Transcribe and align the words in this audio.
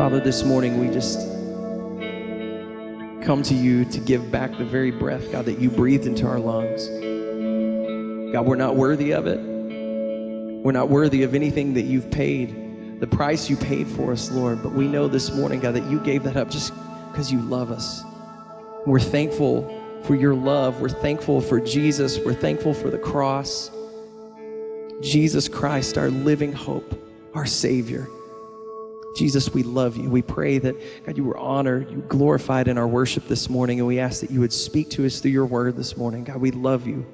Father, 0.00 0.18
this 0.18 0.44
morning 0.44 0.80
we 0.80 0.88
just 0.88 1.18
come 3.22 3.42
to 3.42 3.52
you 3.52 3.84
to 3.84 4.00
give 4.00 4.32
back 4.32 4.56
the 4.56 4.64
very 4.64 4.90
breath, 4.90 5.30
God, 5.30 5.44
that 5.44 5.58
you 5.58 5.68
breathed 5.68 6.06
into 6.06 6.26
our 6.26 6.40
lungs. 6.40 6.88
God, 8.32 8.46
we're 8.46 8.56
not 8.56 8.76
worthy 8.76 9.12
of 9.12 9.26
it. 9.26 9.38
We're 10.64 10.72
not 10.72 10.88
worthy 10.88 11.22
of 11.22 11.34
anything 11.34 11.74
that 11.74 11.82
you've 11.82 12.10
paid, 12.10 12.98
the 12.98 13.06
price 13.06 13.50
you 13.50 13.58
paid 13.58 13.88
for 13.88 14.10
us, 14.10 14.30
Lord. 14.30 14.62
But 14.62 14.72
we 14.72 14.88
know 14.88 15.06
this 15.06 15.34
morning, 15.34 15.60
God, 15.60 15.74
that 15.74 15.84
you 15.90 16.00
gave 16.00 16.22
that 16.22 16.38
up 16.38 16.48
just 16.48 16.72
because 17.12 17.30
you 17.30 17.42
love 17.42 17.70
us. 17.70 18.02
We're 18.86 19.00
thankful 19.00 19.68
for 20.04 20.14
your 20.14 20.34
love. 20.34 20.80
We're 20.80 20.88
thankful 20.88 21.42
for 21.42 21.60
Jesus. 21.60 22.18
We're 22.18 22.32
thankful 22.32 22.72
for 22.72 22.88
the 22.88 22.96
cross. 22.96 23.70
Jesus 25.02 25.46
Christ, 25.46 25.98
our 25.98 26.08
living 26.08 26.54
hope, 26.54 26.98
our 27.34 27.44
Savior. 27.44 28.08
Jesus, 29.16 29.52
we 29.52 29.62
love 29.62 29.96
you. 29.96 30.08
We 30.08 30.22
pray 30.22 30.58
that, 30.58 31.04
God, 31.04 31.16
you 31.16 31.24
were 31.24 31.36
honored, 31.36 31.90
you 31.90 31.98
glorified 32.08 32.68
in 32.68 32.78
our 32.78 32.86
worship 32.86 33.26
this 33.28 33.50
morning, 33.50 33.80
and 33.80 33.86
we 33.86 33.98
ask 33.98 34.20
that 34.20 34.30
you 34.30 34.40
would 34.40 34.52
speak 34.52 34.90
to 34.90 35.04
us 35.04 35.20
through 35.20 35.32
your 35.32 35.46
word 35.46 35.76
this 35.76 35.96
morning. 35.96 36.24
God, 36.24 36.36
we 36.36 36.50
love 36.52 36.86
you. 36.86 37.06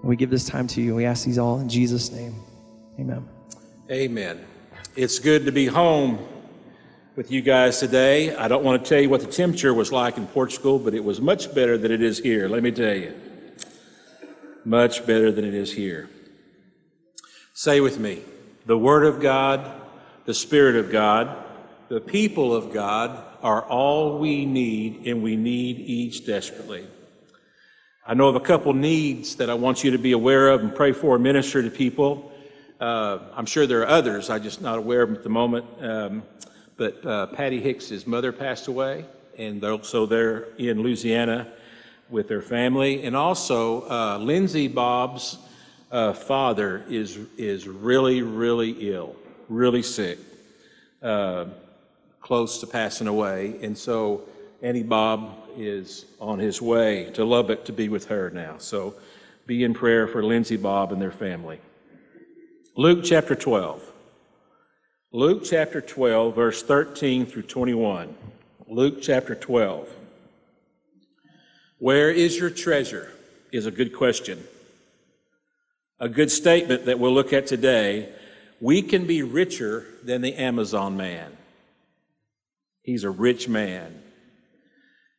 And 0.00 0.04
we 0.04 0.16
give 0.16 0.30
this 0.30 0.46
time 0.46 0.66
to 0.68 0.82
you, 0.82 0.94
we 0.94 1.06
ask 1.06 1.24
these 1.24 1.38
all 1.38 1.60
in 1.60 1.68
Jesus' 1.68 2.10
name. 2.12 2.34
Amen. 3.00 3.26
Amen. 3.90 4.44
It's 4.96 5.18
good 5.18 5.46
to 5.46 5.52
be 5.52 5.66
home 5.66 6.18
with 7.16 7.30
you 7.30 7.40
guys 7.40 7.80
today. 7.80 8.34
I 8.36 8.48
don't 8.48 8.64
want 8.64 8.84
to 8.84 8.88
tell 8.88 9.00
you 9.00 9.08
what 9.08 9.22
the 9.22 9.26
temperature 9.26 9.72
was 9.72 9.92
like 9.92 10.18
in 10.18 10.26
Portugal, 10.26 10.78
but 10.78 10.94
it 10.94 11.02
was 11.02 11.20
much 11.20 11.54
better 11.54 11.78
than 11.78 11.90
it 11.90 12.02
is 12.02 12.18
here. 12.18 12.48
Let 12.48 12.62
me 12.62 12.70
tell 12.70 12.94
you. 12.94 13.14
Much 14.64 15.06
better 15.06 15.32
than 15.32 15.44
it 15.44 15.54
is 15.54 15.72
here. 15.72 16.08
Say 17.52 17.80
with 17.80 17.98
me 17.98 18.22
the 18.66 18.78
Word 18.78 19.04
of 19.04 19.20
God 19.20 19.83
the 20.24 20.34
Spirit 20.34 20.76
of 20.76 20.90
God, 20.90 21.44
the 21.88 22.00
people 22.00 22.54
of 22.54 22.72
God 22.72 23.22
are 23.42 23.62
all 23.62 24.18
we 24.18 24.46
need, 24.46 25.06
and 25.06 25.22
we 25.22 25.36
need 25.36 25.78
each 25.80 26.24
desperately. 26.24 26.86
I 28.06 28.14
know 28.14 28.28
of 28.28 28.36
a 28.36 28.40
couple 28.40 28.72
needs 28.72 29.36
that 29.36 29.50
I 29.50 29.54
want 29.54 29.84
you 29.84 29.90
to 29.90 29.98
be 29.98 30.12
aware 30.12 30.48
of 30.48 30.62
and 30.62 30.74
pray 30.74 30.92
for 30.92 31.16
and 31.16 31.24
minister 31.24 31.62
to 31.62 31.70
people. 31.70 32.32
Uh, 32.80 33.18
I'm 33.34 33.46
sure 33.46 33.66
there 33.66 33.82
are 33.82 33.88
others, 33.88 34.30
I'm 34.30 34.42
just 34.42 34.62
not 34.62 34.78
aware 34.78 35.02
of 35.02 35.10
them 35.10 35.16
at 35.16 35.22
the 35.22 35.28
moment. 35.28 35.66
Um, 35.80 36.22
but 36.76 37.04
uh, 37.06 37.26
Patty 37.26 37.60
Hicks's 37.60 38.06
mother 38.06 38.32
passed 38.32 38.66
away, 38.66 39.04
and 39.38 39.60
they're 39.60 39.72
also 39.72 40.06
there 40.06 40.48
in 40.56 40.82
Louisiana 40.82 41.52
with 42.08 42.28
their 42.28 42.42
family. 42.42 43.04
And 43.04 43.14
also, 43.14 43.88
uh, 43.88 44.18
Lindsay 44.18 44.68
Bob's 44.68 45.38
uh, 45.92 46.14
father 46.14 46.84
is, 46.88 47.18
is 47.36 47.68
really, 47.68 48.22
really 48.22 48.90
ill 48.92 49.16
really 49.48 49.82
sick, 49.82 50.18
uh, 51.02 51.46
close 52.20 52.58
to 52.58 52.66
passing 52.66 53.06
away. 53.06 53.56
And 53.62 53.76
so 53.76 54.22
Annie 54.62 54.82
Bob 54.82 55.36
is 55.56 56.06
on 56.20 56.38
his 56.38 56.60
way 56.60 57.10
to 57.14 57.24
Lubbock 57.24 57.64
to 57.66 57.72
be 57.72 57.88
with 57.88 58.06
her 58.06 58.30
now. 58.30 58.56
So 58.58 58.94
be 59.46 59.64
in 59.64 59.74
prayer 59.74 60.08
for 60.08 60.24
Lindsay 60.24 60.56
Bob 60.56 60.92
and 60.92 61.00
their 61.00 61.12
family. 61.12 61.60
Luke 62.76 63.04
chapter 63.04 63.34
12. 63.34 63.92
Luke 65.12 65.42
chapter 65.44 65.80
12, 65.80 66.34
verse 66.34 66.62
13 66.62 67.26
through 67.26 67.42
21. 67.42 68.16
Luke 68.66 69.00
chapter 69.00 69.34
12. 69.34 69.88
Where 71.78 72.10
is 72.10 72.38
your 72.38 72.50
treasure? 72.50 73.12
Is 73.52 73.66
a 73.66 73.70
good 73.70 73.94
question. 73.94 74.42
A 76.00 76.08
good 76.08 76.30
statement 76.30 76.86
that 76.86 76.98
we'll 76.98 77.14
look 77.14 77.32
at 77.32 77.46
today 77.46 78.08
we 78.64 78.80
can 78.80 79.06
be 79.06 79.22
richer 79.22 79.84
than 80.04 80.22
the 80.22 80.36
Amazon 80.36 80.96
man. 80.96 81.36
He's 82.80 83.04
a 83.04 83.10
rich 83.10 83.46
man. 83.46 84.02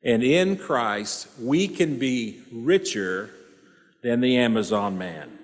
And 0.03 0.23
in 0.23 0.57
Christ, 0.57 1.27
we 1.39 1.67
can 1.67 1.99
be 1.99 2.41
richer 2.51 3.29
than 4.01 4.19
the 4.19 4.37
Amazon 4.37 4.97
man. 4.97 5.37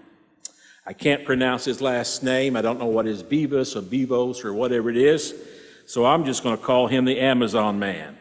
I 0.83 0.93
can't 0.93 1.25
pronounce 1.25 1.63
his 1.63 1.79
last 1.79 2.23
name. 2.23 2.55
I 2.55 2.63
don't 2.63 2.79
know 2.79 2.87
what 2.87 3.05
his 3.05 3.21
Beavis 3.21 3.75
or 3.75 3.83
Bevos 3.83 4.43
or 4.43 4.51
whatever 4.51 4.89
it 4.89 4.97
is. 4.97 5.35
So 5.85 6.03
I'm 6.03 6.25
just 6.25 6.41
going 6.41 6.57
to 6.57 6.63
call 6.63 6.87
him 6.87 7.05
the 7.05 7.19
Amazon 7.19 7.77
man. 7.77 8.17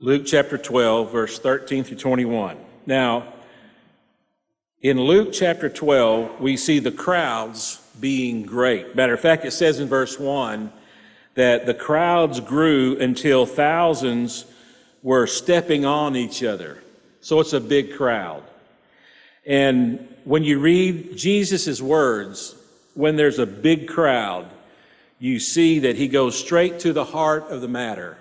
Luke 0.00 0.24
chapter 0.24 0.56
12, 0.56 1.12
verse 1.12 1.38
13 1.38 1.84
through 1.84 1.98
21. 1.98 2.56
Now, 2.86 3.34
in 4.88 5.00
Luke 5.00 5.32
chapter 5.32 5.68
12, 5.68 6.40
we 6.40 6.56
see 6.56 6.78
the 6.78 6.92
crowds 6.92 7.82
being 7.98 8.44
great. 8.44 8.94
Matter 8.94 9.14
of 9.14 9.20
fact, 9.20 9.44
it 9.44 9.50
says 9.50 9.80
in 9.80 9.88
verse 9.88 10.16
1 10.16 10.70
that 11.34 11.66
the 11.66 11.74
crowds 11.74 12.38
grew 12.38 12.96
until 13.00 13.46
thousands 13.46 14.44
were 15.02 15.26
stepping 15.26 15.84
on 15.84 16.14
each 16.14 16.44
other. 16.44 16.84
So 17.20 17.40
it's 17.40 17.52
a 17.52 17.60
big 17.60 17.96
crowd. 17.96 18.44
And 19.44 20.06
when 20.22 20.44
you 20.44 20.60
read 20.60 21.16
Jesus' 21.16 21.82
words, 21.82 22.54
when 22.94 23.16
there's 23.16 23.40
a 23.40 23.46
big 23.46 23.88
crowd, 23.88 24.46
you 25.18 25.40
see 25.40 25.80
that 25.80 25.96
he 25.96 26.06
goes 26.06 26.38
straight 26.38 26.78
to 26.80 26.92
the 26.92 27.04
heart 27.04 27.48
of 27.48 27.60
the 27.60 27.68
matter. 27.68 28.18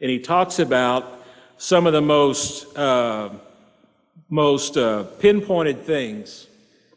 And 0.00 0.10
he 0.10 0.20
talks 0.20 0.58
about 0.58 1.22
some 1.58 1.86
of 1.86 1.92
the 1.92 2.00
most 2.00 2.78
uh, 2.78 3.28
most 4.32 4.78
uh, 4.78 5.02
pinpointed 5.18 5.82
things. 5.82 6.46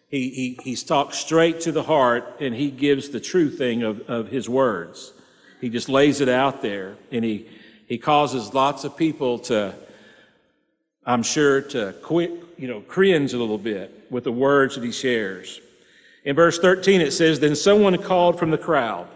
He, 0.08 0.30
he, 0.30 0.60
he's 0.64 0.84
talked 0.84 1.14
straight 1.16 1.60
to 1.62 1.74
the 1.74 1.84
heart 1.84 2.38
and 2.40 2.56
he 2.56 2.72
gives 2.72 3.10
the 3.10 3.20
true 3.20 3.50
thing 3.50 3.84
of, 3.84 4.10
of 4.10 4.30
his 4.30 4.48
words. 4.48 5.12
He 5.60 5.70
just 5.70 5.90
lays 5.90 6.22
it 6.22 6.30
out 6.30 6.62
there 6.62 6.96
and 7.12 7.26
he, 7.26 7.50
he 7.88 7.98
causes 7.98 8.54
lots 8.54 8.86
of 8.86 8.96
people 8.96 9.40
to, 9.40 9.76
I'm 11.06 11.24
sure, 11.24 11.62
to 11.62 11.94
quit, 12.02 12.32
you 12.58 12.70
know, 12.70 12.80
cringe 12.80 13.34
a 13.34 13.38
little 13.38 13.58
bit 13.58 14.08
with 14.10 14.24
the 14.24 14.32
words 14.32 14.76
that 14.76 14.86
he 14.86 14.94
shares. 14.94 15.60
In 16.24 16.38
verse 16.38 16.58
13, 16.58 17.02
it 17.02 17.12
says, 17.12 17.42
Then 17.42 17.58
someone 17.58 18.02
called 18.02 18.40
from 18.40 18.50
the 18.50 18.58
crowd. 18.58 19.10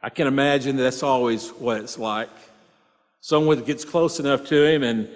I 0.00 0.10
can 0.10 0.28
imagine 0.28 0.76
that's 0.76 1.02
always 1.02 1.48
what 1.48 1.80
it's 1.80 1.98
like. 1.98 2.30
Someone 3.20 3.64
gets 3.64 3.84
close 3.84 4.20
enough 4.20 4.46
to 4.46 4.64
him 4.64 4.84
and 4.84 5.08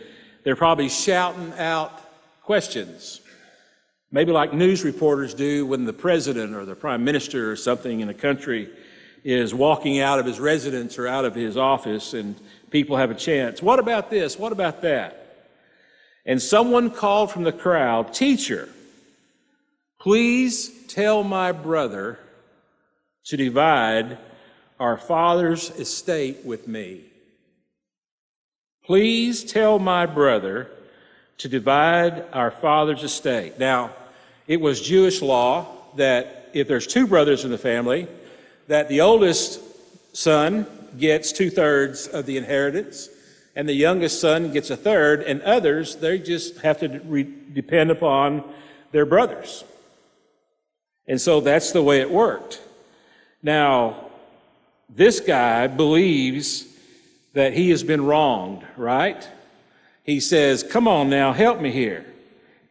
they're 0.46 0.54
probably 0.54 0.88
shouting 0.88 1.52
out 1.58 1.90
questions, 2.44 3.20
maybe 4.12 4.30
like 4.30 4.52
news 4.52 4.84
reporters 4.84 5.34
do 5.34 5.66
when 5.66 5.86
the 5.86 5.92
president 5.92 6.54
or 6.54 6.64
the 6.64 6.76
prime 6.76 7.02
minister 7.02 7.50
or 7.50 7.56
something 7.56 7.98
in 7.98 8.08
a 8.08 8.14
country 8.14 8.68
is 9.24 9.52
walking 9.52 9.98
out 9.98 10.20
of 10.20 10.24
his 10.24 10.38
residence 10.38 11.00
or 11.00 11.08
out 11.08 11.24
of 11.24 11.34
his 11.34 11.56
office 11.56 12.14
and 12.14 12.36
people 12.70 12.96
have 12.96 13.10
a 13.10 13.14
chance. 13.16 13.60
What 13.60 13.80
about 13.80 14.08
this? 14.08 14.38
What 14.38 14.52
about 14.52 14.82
that? 14.82 15.48
And 16.24 16.40
someone 16.40 16.90
called 16.90 17.32
from 17.32 17.42
the 17.42 17.50
crowd, 17.50 18.14
Teacher, 18.14 18.68
please 19.98 20.70
tell 20.86 21.24
my 21.24 21.50
brother 21.50 22.20
to 23.24 23.36
divide 23.36 24.16
our 24.78 24.96
father's 24.96 25.70
estate 25.70 26.44
with 26.44 26.68
me. 26.68 27.06
Please 28.86 29.42
tell 29.42 29.80
my 29.80 30.06
brother 30.06 30.70
to 31.38 31.48
divide 31.48 32.24
our 32.32 32.52
father's 32.52 33.02
estate. 33.02 33.58
Now, 33.58 33.90
it 34.46 34.60
was 34.60 34.80
Jewish 34.80 35.20
law 35.20 35.66
that 35.96 36.50
if 36.52 36.68
there's 36.68 36.86
two 36.86 37.08
brothers 37.08 37.44
in 37.44 37.50
the 37.50 37.58
family, 37.58 38.06
that 38.68 38.88
the 38.88 39.00
oldest 39.00 39.60
son 40.16 40.68
gets 40.96 41.32
two 41.32 41.50
thirds 41.50 42.06
of 42.06 42.26
the 42.26 42.36
inheritance, 42.36 43.08
and 43.56 43.68
the 43.68 43.74
youngest 43.74 44.20
son 44.20 44.52
gets 44.52 44.70
a 44.70 44.76
third, 44.76 45.20
and 45.22 45.42
others, 45.42 45.96
they 45.96 46.20
just 46.20 46.58
have 46.58 46.78
to 46.78 47.00
re- 47.06 47.26
depend 47.52 47.90
upon 47.90 48.44
their 48.92 49.04
brothers. 49.04 49.64
And 51.08 51.20
so 51.20 51.40
that's 51.40 51.72
the 51.72 51.82
way 51.82 52.00
it 52.00 52.10
worked. 52.12 52.60
Now, 53.42 54.10
this 54.88 55.18
guy 55.18 55.66
believes 55.66 56.75
that 57.36 57.52
he 57.52 57.68
has 57.68 57.82
been 57.82 58.02
wronged, 58.02 58.64
right? 58.78 59.28
He 60.04 60.20
says, 60.20 60.62
Come 60.62 60.88
on 60.88 61.10
now, 61.10 61.34
help 61.34 61.60
me 61.60 61.70
here. 61.70 62.06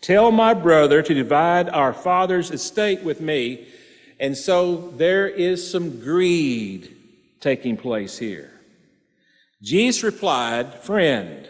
Tell 0.02 0.32
my 0.32 0.56
brother 0.56 1.04
to 1.04 1.14
divide 1.14 1.70
our 1.70 1.94
father's 1.94 2.50
estate 2.50 3.04
with 3.04 3.22
me. 3.22 3.68
And 4.20 4.36
so 4.36 4.90
there 4.98 5.28
is 5.28 5.70
some 5.70 6.00
greed 6.00 6.98
taking 7.42 7.78
place 7.78 8.18
here. 8.18 8.60
Jesus 9.62 10.02
replied, 10.02 10.74
Friend, 10.74 11.48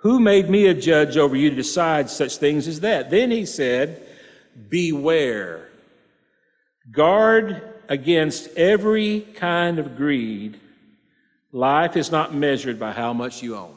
who 0.00 0.20
made 0.20 0.50
me 0.50 0.66
a 0.66 0.74
judge 0.74 1.16
over 1.16 1.34
you 1.34 1.48
to 1.48 1.56
decide 1.56 2.10
such 2.10 2.36
things 2.36 2.68
as 2.68 2.80
that? 2.80 3.08
Then 3.08 3.30
he 3.30 3.46
said, 3.46 4.06
Beware. 4.68 5.70
Guard 6.92 7.62
against 7.88 8.54
every 8.58 9.22
kind 9.36 9.78
of 9.78 9.96
greed 9.96 10.60
Life 11.52 11.96
is 11.96 12.10
not 12.10 12.34
measured 12.34 12.78
by 12.78 12.92
how 12.92 13.12
much 13.12 13.42
you 13.42 13.56
own. 13.56 13.74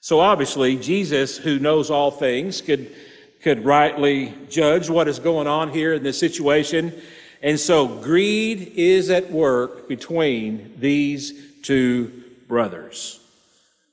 So 0.00 0.18
obviously, 0.18 0.76
Jesus, 0.76 1.38
who 1.38 1.60
knows 1.60 1.90
all 1.90 2.10
things, 2.10 2.60
could, 2.60 2.92
could 3.40 3.64
rightly 3.64 4.34
judge 4.50 4.90
what 4.90 5.06
is 5.06 5.20
going 5.20 5.46
on 5.46 5.70
here 5.70 5.94
in 5.94 6.02
this 6.02 6.18
situation. 6.18 6.92
And 7.40 7.58
so 7.58 7.86
greed 7.86 8.72
is 8.74 9.10
at 9.10 9.30
work 9.30 9.88
between 9.88 10.74
these 10.78 11.60
two 11.62 12.24
brothers. 12.48 13.20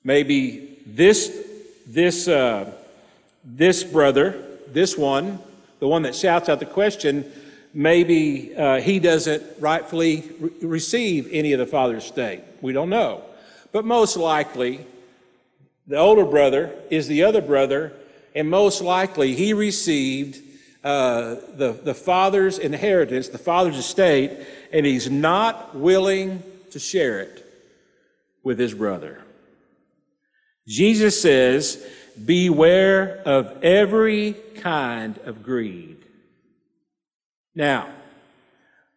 Maybe 0.03 0.80
this, 0.88 1.45
this, 1.85 2.27
uh, 2.27 2.71
this 3.44 3.83
brother, 3.83 4.44
this 4.68 4.97
one, 4.97 5.38
the 5.80 5.88
one 5.88 6.01
that 6.03 6.15
shouts 6.15 6.50
out 6.50 6.59
the 6.59 6.65
question, 6.65 7.31
maybe 7.74 8.56
uh, 8.56 8.81
he 8.81 9.00
doesn't 9.00 9.44
rightfully 9.59 10.30
re- 10.39 10.50
receive 10.62 11.30
any 11.31 11.53
of 11.53 11.59
the 11.59 11.68
father's 11.68 12.06
estate. 12.06 12.42
We 12.61 12.73
don't 12.73 12.89
know. 12.89 13.23
But 13.71 13.85
most 13.85 14.17
likely, 14.17 14.85
the 15.88 15.97
older 15.97 16.25
brother 16.25 16.73
is 16.89 17.07
the 17.07 17.23
other 17.23 17.41
brother, 17.41 17.94
and 18.35 18.50
most 18.50 18.81
likely 18.81 19.35
he 19.35 19.53
received 19.53 20.41
uh, 20.83 21.35
the, 21.56 21.79
the 21.83 21.94
father's 21.94 22.57
inheritance, 22.57 23.29
the 23.29 23.38
father's 23.38 23.77
estate, 23.77 24.31
and 24.71 24.85
he's 24.85 25.09
not 25.09 25.75
willing 25.75 26.44
to 26.71 26.79
share 26.79 27.19
it 27.19 27.45
with 28.44 28.59
his 28.59 28.73
brother. 28.73 29.21
Jesus 30.67 31.19
says, 31.21 31.85
Beware 32.23 33.21
of 33.25 33.63
every 33.63 34.33
kind 34.56 35.17
of 35.25 35.44
greed. 35.44 35.97
Now, 37.56 37.89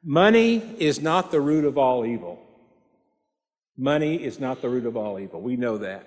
money 0.04 0.56
is 0.78 1.00
not 1.00 1.30
the 1.30 1.40
root 1.40 1.64
of 1.64 1.78
all 1.78 2.04
evil. 2.04 2.41
Money 3.76 4.22
is 4.22 4.38
not 4.38 4.60
the 4.60 4.68
root 4.68 4.86
of 4.86 4.96
all 4.96 5.18
evil. 5.18 5.40
We 5.40 5.56
know 5.56 5.78
that. 5.78 6.06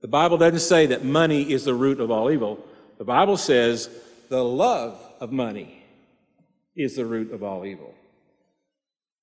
The 0.00 0.08
Bible 0.08 0.38
doesn't 0.38 0.60
say 0.60 0.86
that 0.86 1.04
money 1.04 1.50
is 1.50 1.64
the 1.64 1.74
root 1.74 2.00
of 2.00 2.10
all 2.10 2.30
evil. 2.30 2.64
The 2.98 3.04
Bible 3.04 3.36
says 3.36 3.90
the 4.28 4.44
love 4.44 5.00
of 5.20 5.32
money 5.32 5.82
is 6.76 6.96
the 6.96 7.06
root 7.06 7.32
of 7.32 7.42
all 7.42 7.64
evil. 7.64 7.94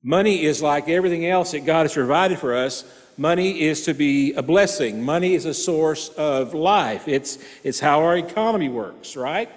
Money 0.04 0.44
is 0.44 0.62
like 0.62 0.90
everything 0.90 1.26
else 1.26 1.52
that 1.52 1.66
God 1.66 1.84
has 1.84 1.94
provided 1.94 2.38
for 2.38 2.54
us. 2.56 2.84
Money 3.18 3.62
is 3.62 3.86
to 3.86 3.94
be 3.94 4.34
a 4.34 4.44
blessing. 4.44 5.02
Money 5.04 5.34
is 5.34 5.46
a 5.46 5.54
source 5.54 6.10
of 6.10 6.54
life. 6.54 7.08
It's, 7.08 7.40
it's 7.64 7.80
how 7.80 8.02
our 8.02 8.18
economy 8.18 8.70
works, 8.70 9.16
right? 9.16 9.50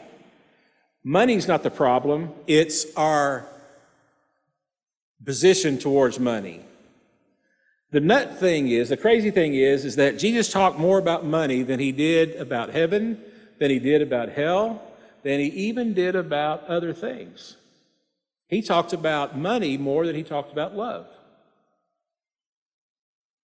Money's 1.04 1.48
not 1.48 1.62
the 1.62 1.70
problem. 1.70 2.32
It's 2.46 2.86
our 2.96 3.46
position 5.24 5.78
towards 5.78 6.18
money. 6.18 6.62
The 7.90 8.00
nut 8.00 8.38
thing 8.38 8.68
is, 8.68 8.90
the 8.90 8.96
crazy 8.96 9.30
thing 9.30 9.54
is, 9.54 9.84
is 9.84 9.96
that 9.96 10.18
Jesus 10.18 10.52
talked 10.52 10.78
more 10.78 10.98
about 10.98 11.24
money 11.24 11.62
than 11.62 11.80
he 11.80 11.90
did 11.90 12.36
about 12.36 12.70
heaven, 12.70 13.20
than 13.58 13.70
he 13.70 13.78
did 13.78 14.02
about 14.02 14.28
hell, 14.28 14.82
than 15.22 15.40
he 15.40 15.46
even 15.46 15.94
did 15.94 16.14
about 16.14 16.64
other 16.64 16.92
things. 16.92 17.56
He 18.48 18.60
talked 18.60 18.92
about 18.92 19.38
money 19.38 19.78
more 19.78 20.06
than 20.06 20.14
he 20.14 20.22
talked 20.22 20.52
about 20.52 20.76
love. 20.76 21.06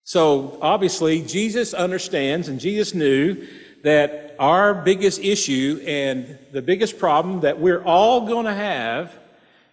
So 0.03 0.59
obviously, 0.61 1.23
Jesus 1.23 1.73
understands 1.73 2.49
and 2.49 2.61
Jesus 2.61 2.95
knew 2.95 3.47
that 3.83 4.35
our 4.39 4.75
biggest 4.75 5.21
issue 5.21 5.83
and 5.87 6.39
the 6.53 6.61
biggest 6.61 6.99
problem 6.99 7.41
that 7.41 7.59
we're 7.59 7.83
all 7.83 8.27
going 8.27 8.45
to 8.45 8.55
have 8.55 9.19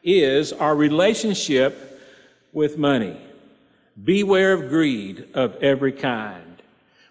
is 0.04 0.54
our 0.54 0.76
relationship 0.76 2.02
with 2.54 2.78
money. 2.78 3.18
Beware 4.02 4.54
of 4.54 4.70
greed 4.70 5.28
of 5.34 5.56
every 5.58 5.92
kind. 5.92 6.62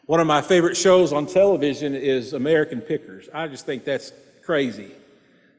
One 0.07 0.19
of 0.19 0.27
my 0.27 0.43
favorite 0.43 0.77
shows 0.77 1.13
on 1.13 1.27
television 1.27 1.95
is 1.95 2.33
American 2.33 2.81
Pickers. 2.81 3.29
I 3.33 3.47
just 3.49 3.67
think 3.67 3.85
that's 3.85 4.13
crazy 4.43 4.91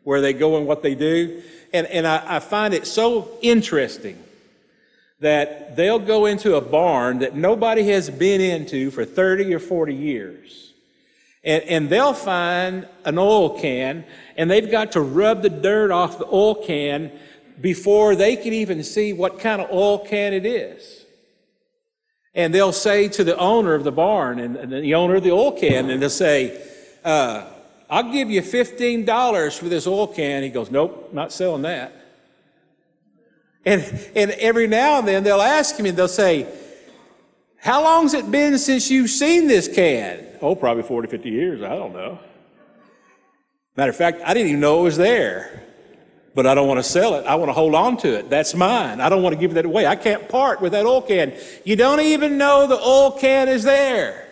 where 0.04 0.20
they 0.20 0.34
go 0.34 0.58
and 0.58 0.68
what 0.68 0.82
they 0.82 0.96
do. 0.96 1.42
And, 1.74 1.88
and 1.88 2.08
I, 2.08 2.38
I 2.38 2.40
find 2.40 2.74
it 2.74 2.88
so 2.88 3.38
interesting 3.42 4.22
that 5.20 5.76
they'll 5.76 6.00
go 6.00 6.26
into 6.26 6.56
a 6.56 6.62
barn 6.62 7.20
that 7.20 7.36
nobody 7.36 7.84
has 7.90 8.10
been 8.10 8.42
into 8.42 8.92
for 8.92 9.06
30 9.06 9.54
or 9.54 9.60
40 9.60 9.94
years. 9.94 10.74
And, 11.44 11.64
and, 11.64 11.90
they'll 11.90 12.14
find 12.14 12.88
an 13.04 13.18
oil 13.18 13.60
can 13.60 14.06
and 14.38 14.50
they've 14.50 14.70
got 14.70 14.92
to 14.92 15.02
rub 15.02 15.42
the 15.42 15.50
dirt 15.50 15.90
off 15.90 16.20
the 16.20 16.28
oil 16.28 16.54
can 16.54 17.12
before 17.60 18.16
they 18.16 18.36
can 18.36 18.54
even 18.54 18.84
see 18.84 19.12
what 19.12 19.40
kind 19.40 19.60
of 19.60 19.72
oil 19.72 20.00
can 20.00 20.34
it 20.34 20.46
is. 20.46 21.01
And 22.34 22.54
they'll 22.54 22.72
say 22.72 23.10
to 23.10 23.24
the 23.24 23.38
owner 23.38 23.74
of 23.74 23.84
the 23.84 23.92
barn 23.92 24.40
and, 24.40 24.56
and 24.56 24.72
the 24.72 24.96
owner 24.96 25.16
of 25.16 25.24
the 25.24 25.32
oil 25.32 25.52
can, 25.52 25.90
and 25.90 26.02
they'll 26.02 26.10
say, 26.10 26.66
uh, 27.04 27.46
I'll 27.90 28.12
give 28.12 28.30
you 28.32 28.42
$15 28.42 29.58
for 29.58 29.66
this 29.68 29.86
oil 29.86 30.08
can. 30.08 30.44
He 30.44 30.50
goes, 30.50 30.72
Nope, 30.72 31.10
not 31.12 31.34
selling 31.34 31.64
that. 31.64 31.94
And, 33.66 33.82
and 34.16 34.32
every 34.32 34.68
now 34.68 35.00
and 35.00 35.08
then 35.08 35.24
they'll 35.24 35.42
ask 35.42 35.76
him 35.76 35.86
and 35.86 35.98
they'll 35.98 36.08
say, 36.08 36.48
How 37.58 37.84
long's 37.84 38.14
it 38.14 38.32
been 38.32 38.58
since 38.58 38.90
you've 38.90 39.10
seen 39.10 39.48
this 39.48 39.68
can? 39.68 40.26
Oh, 40.42 40.56
probably 40.56 40.84
40, 40.84 41.10
50 41.10 41.30
years. 41.30 41.62
I 41.62 41.76
don't 41.76 41.94
know. 41.94 42.18
Matter 43.76 43.90
of 43.90 43.96
fact, 43.96 44.22
I 44.26 44.34
didn't 44.34 44.50
even 44.50 44.62
know 44.62 44.80
it 44.80 44.84
was 44.84 44.98
there 44.98 45.71
but 46.34 46.48
I 46.48 46.56
don't 46.56 46.68
want 46.68 46.80
to 46.80 46.84
sell 46.84 47.16
it. 47.16 47.26
I 47.26 47.36
want 47.36 47.50
to 47.50 47.54
hold 47.54 47.76
on 47.76 47.98
to 47.98 48.20
it. 48.20 48.30
That's 48.30 48.56
mine. 48.56 49.02
I 49.02 49.10
don't 49.10 49.22
want 49.22 49.34
to 49.34 49.40
give 49.40 49.54
that 49.56 49.66
away. 49.66 49.86
I 49.86 49.96
can't 49.96 50.30
part 50.30 50.62
with 50.62 50.72
that 50.72 50.86
oil 50.86 51.02
can. 51.02 51.34
You 51.66 51.76
don't 51.76 52.00
even 52.00 52.38
know 52.38 52.68
the 52.68 52.80
oil 52.80 53.12
can 53.12 53.50
is 53.50 53.64
there. 53.64 54.28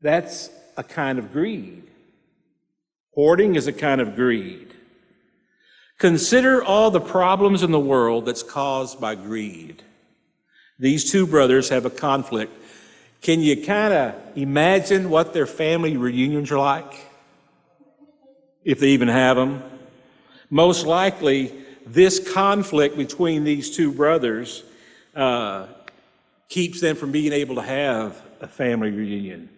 That's 0.00 0.50
a 0.76 0.84
kind 0.84 1.18
of 1.18 1.32
greed. 1.32 1.84
Hoarding 3.14 3.56
is 3.56 3.66
a 3.66 3.72
kind 3.72 4.00
of 4.00 4.14
greed. 4.14 4.74
Consider 5.98 6.62
all 6.62 6.90
the 6.90 7.00
problems 7.00 7.62
in 7.62 7.72
the 7.72 7.80
world 7.80 8.24
that's 8.24 8.42
caused 8.42 9.00
by 9.00 9.14
greed. 9.14 9.82
These 10.78 11.10
two 11.10 11.26
brothers 11.26 11.68
have 11.68 11.84
a 11.84 11.90
conflict. 11.90 12.52
Can 13.20 13.40
you 13.40 13.62
kind 13.62 13.92
of 13.92 14.14
imagine 14.34 15.10
what 15.10 15.34
their 15.34 15.46
family 15.46 15.98
reunions 15.98 16.50
are 16.50 16.58
like? 16.58 17.06
If 18.64 18.80
they 18.80 18.88
even 18.88 19.08
have 19.08 19.36
them. 19.36 19.62
Most 20.50 20.84
likely, 20.84 21.52
this 21.86 22.32
conflict 22.32 22.96
between 22.96 23.44
these 23.44 23.74
two 23.74 23.92
brothers 23.92 24.64
uh, 25.14 25.66
keeps 26.48 26.80
them 26.80 26.96
from 26.96 27.12
being 27.12 27.32
able 27.32 27.54
to 27.54 27.62
have 27.62 28.20
a 28.40 28.48
family 28.48 28.90
reunion. 28.90 29.48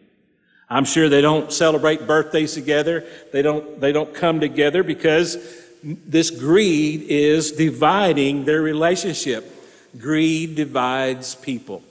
I'm 0.68 0.84
sure 0.84 1.08
they 1.08 1.20
don't 1.20 1.52
celebrate 1.52 2.06
birthdays 2.06 2.54
together. 2.54 3.04
They 3.32 3.42
don't, 3.42 3.80
they 3.80 3.92
don't 3.92 4.14
come 4.14 4.40
together 4.40 4.82
because 4.82 5.36
this 5.82 6.30
greed 6.30 7.02
is 7.02 7.52
dividing 7.52 8.44
their 8.44 8.62
relationship. 8.62 9.50
Greed 9.98 10.54
divides 10.54 11.34
people. 11.34 11.82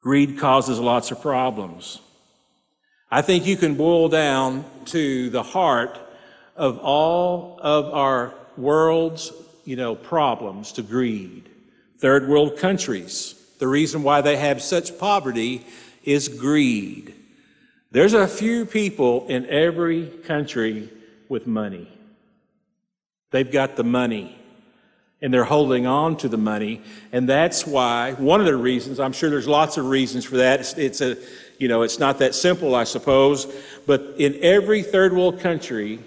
Greed 0.00 0.38
causes 0.38 0.78
lots 0.78 1.10
of 1.10 1.20
problems. 1.20 2.00
I 3.10 3.22
think 3.22 3.46
you 3.46 3.56
can 3.56 3.74
boil 3.74 4.08
down 4.08 4.64
to 4.86 5.30
the 5.30 5.42
heart 5.42 5.98
of 6.58 6.78
all 6.78 7.58
of 7.62 7.86
our 7.94 8.34
world's, 8.56 9.32
you 9.64 9.76
know, 9.76 9.94
problems 9.94 10.72
to 10.72 10.82
greed. 10.82 11.48
Third 11.98 12.28
world 12.28 12.58
countries, 12.58 13.34
the 13.58 13.68
reason 13.68 14.02
why 14.02 14.20
they 14.20 14.36
have 14.36 14.60
such 14.60 14.98
poverty 14.98 15.64
is 16.04 16.28
greed. 16.28 17.14
There's 17.90 18.12
a 18.12 18.28
few 18.28 18.66
people 18.66 19.26
in 19.28 19.46
every 19.46 20.06
country 20.06 20.90
with 21.28 21.46
money. 21.46 21.88
They've 23.30 23.50
got 23.50 23.76
the 23.76 23.84
money 23.84 24.34
and 25.20 25.34
they're 25.34 25.44
holding 25.44 25.86
on 25.86 26.16
to 26.18 26.28
the 26.28 26.36
money. 26.36 26.80
And 27.12 27.28
that's 27.28 27.66
why, 27.66 28.12
one 28.12 28.40
of 28.40 28.46
the 28.46 28.56
reasons, 28.56 29.00
I'm 29.00 29.12
sure 29.12 29.30
there's 29.30 29.48
lots 29.48 29.76
of 29.76 29.86
reasons 29.86 30.24
for 30.24 30.36
that. 30.36 30.60
It's, 30.60 30.74
it's, 30.78 31.00
a, 31.00 31.16
you 31.58 31.66
know, 31.66 31.82
it's 31.82 31.98
not 31.98 32.18
that 32.18 32.34
simple, 32.34 32.74
I 32.74 32.84
suppose, 32.84 33.52
but 33.86 34.14
in 34.18 34.38
every 34.42 34.82
third 34.82 35.12
world 35.12 35.40
country, 35.40 35.98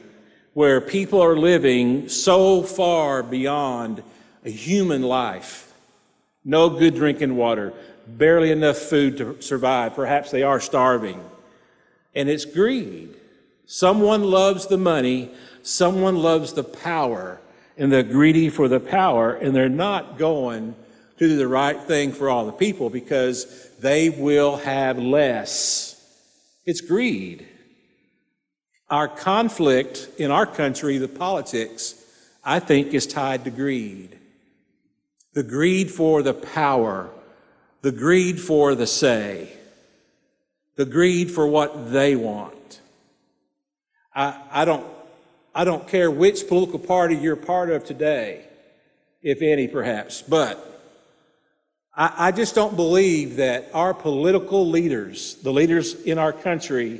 where 0.54 0.82
people 0.82 1.22
are 1.22 1.38
living 1.38 2.10
so 2.10 2.62
far 2.62 3.24
beyond 3.24 4.04
a 4.44 4.50
human 4.50 5.02
life. 5.02 5.74
No 6.44 6.70
good 6.70 6.96
drinking 6.96 7.36
water, 7.36 7.74
barely 8.08 8.52
enough 8.52 8.78
food 8.78 9.18
to 9.18 9.42
survive. 9.42 9.94
Perhaps 9.96 10.32
they 10.32 10.44
are 10.44 10.60
starving. 10.60 11.24
And 12.14 12.28
it's 12.28 12.46
greed. 12.46 13.16
Someone 13.66 14.24
loves 14.24 14.68
the 14.68 14.78
money, 14.78 15.32
someone 15.64 16.18
loves 16.18 16.54
the 16.54 16.64
power, 16.64 17.40
and 17.78 17.92
they're 17.92 18.04
greedy 18.04 18.50
for 18.50 18.68
the 18.68 18.80
power, 18.80 19.34
and 19.34 19.56
they're 19.56 19.70
not 19.70 20.18
going 20.18 20.76
to 21.18 21.30
do 21.30 21.38
the 21.38 21.48
right 21.48 21.80
thing 21.80 22.12
for 22.12 22.30
all 22.30 22.46
the 22.46 22.52
people 22.52 22.90
because 22.90 23.70
they 23.80 24.10
will 24.10 24.58
have 24.58 25.00
less. 25.00 25.96
It's 26.66 26.82
greed. 26.82 27.48
Our 28.92 29.08
conflict 29.08 30.10
in 30.18 30.32
our 30.32 30.46
country, 30.46 30.98
the 30.98 31.08
politics, 31.08 31.96
I 32.44 32.60
think 32.60 32.94
is 32.94 33.08
tied 33.08 33.46
to 33.46 33.50
greed. 33.50 34.20
The 35.34 35.44
greed 35.44 35.90
for 35.90 36.22
the 36.22 36.34
power, 36.34 37.10
the 37.84 37.94
greed 37.94 38.42
for 38.42 38.76
the 38.76 38.86
say, 38.86 39.54
the 40.76 40.84
greed 40.84 41.32
for 41.32 41.48
what 41.48 41.94
they 41.94 42.18
want. 42.18 42.82
I, 44.14 44.38
I 44.52 44.66
don't, 44.66 44.86
I 45.56 45.64
don't 45.64 45.88
care 45.88 46.12
which 46.12 46.50
political 46.50 46.80
party 46.80 47.16
you're 47.16 47.38
part 47.38 47.70
of 47.70 47.86
today, 47.86 48.44
if 49.22 49.42
any, 49.42 49.70
perhaps, 49.70 50.22
but 50.22 50.68
I, 51.96 52.28
I 52.28 52.32
just 52.34 52.56
don't 52.56 52.76
believe 52.76 53.38
that 53.38 53.70
our 53.74 53.94
political 53.94 54.70
leaders, 54.70 55.36
the 55.36 55.54
leaders 55.54 55.94
in 56.02 56.18
our 56.18 56.34
country, 56.34 57.00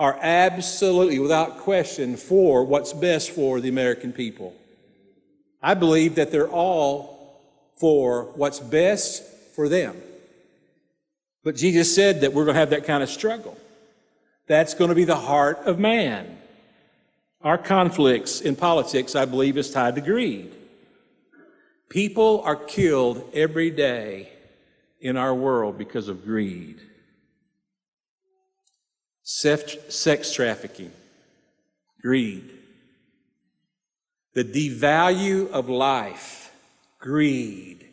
are 0.00 0.18
absolutely, 0.22 1.18
without 1.18 1.58
question, 1.58 2.16
for 2.16 2.64
what's 2.64 2.94
best 2.94 3.32
for 3.32 3.60
the 3.60 3.68
American 3.68 4.14
people. 4.14 4.56
I 5.62 5.74
believe 5.74 6.14
that 6.14 6.32
they're 6.32 6.48
all 6.48 7.38
for 7.78 8.32
what's 8.34 8.60
best 8.60 9.22
for 9.54 9.68
them. 9.68 9.94
But 11.44 11.54
Jesus 11.54 11.94
said 11.94 12.22
that 12.22 12.32
we're 12.32 12.46
going 12.46 12.54
to 12.54 12.60
have 12.60 12.70
that 12.70 12.86
kind 12.86 13.02
of 13.02 13.10
struggle. 13.10 13.58
That's 14.46 14.72
going 14.72 14.88
to 14.88 14.94
be 14.94 15.04
the 15.04 15.16
heart 15.16 15.58
of 15.66 15.78
man. 15.78 16.38
Our 17.42 17.58
conflicts 17.58 18.40
in 18.40 18.56
politics, 18.56 19.14
I 19.14 19.26
believe, 19.26 19.58
is 19.58 19.70
tied 19.70 19.96
to 19.96 20.00
greed. 20.00 20.50
People 21.90 22.40
are 22.46 22.56
killed 22.56 23.28
every 23.34 23.70
day 23.70 24.30
in 24.98 25.18
our 25.18 25.34
world 25.34 25.76
because 25.76 26.08
of 26.08 26.24
greed. 26.24 26.80
Sex 29.32 30.32
trafficking, 30.32 30.90
greed. 32.02 32.50
The 34.34 34.42
devalue 34.42 35.48
of 35.52 35.68
life, 35.68 36.52
greed. 36.98 37.86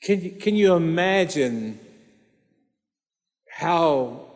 Can 0.00 0.22
you, 0.22 0.30
can 0.30 0.54
you 0.54 0.74
imagine 0.74 1.80
how 3.50 4.26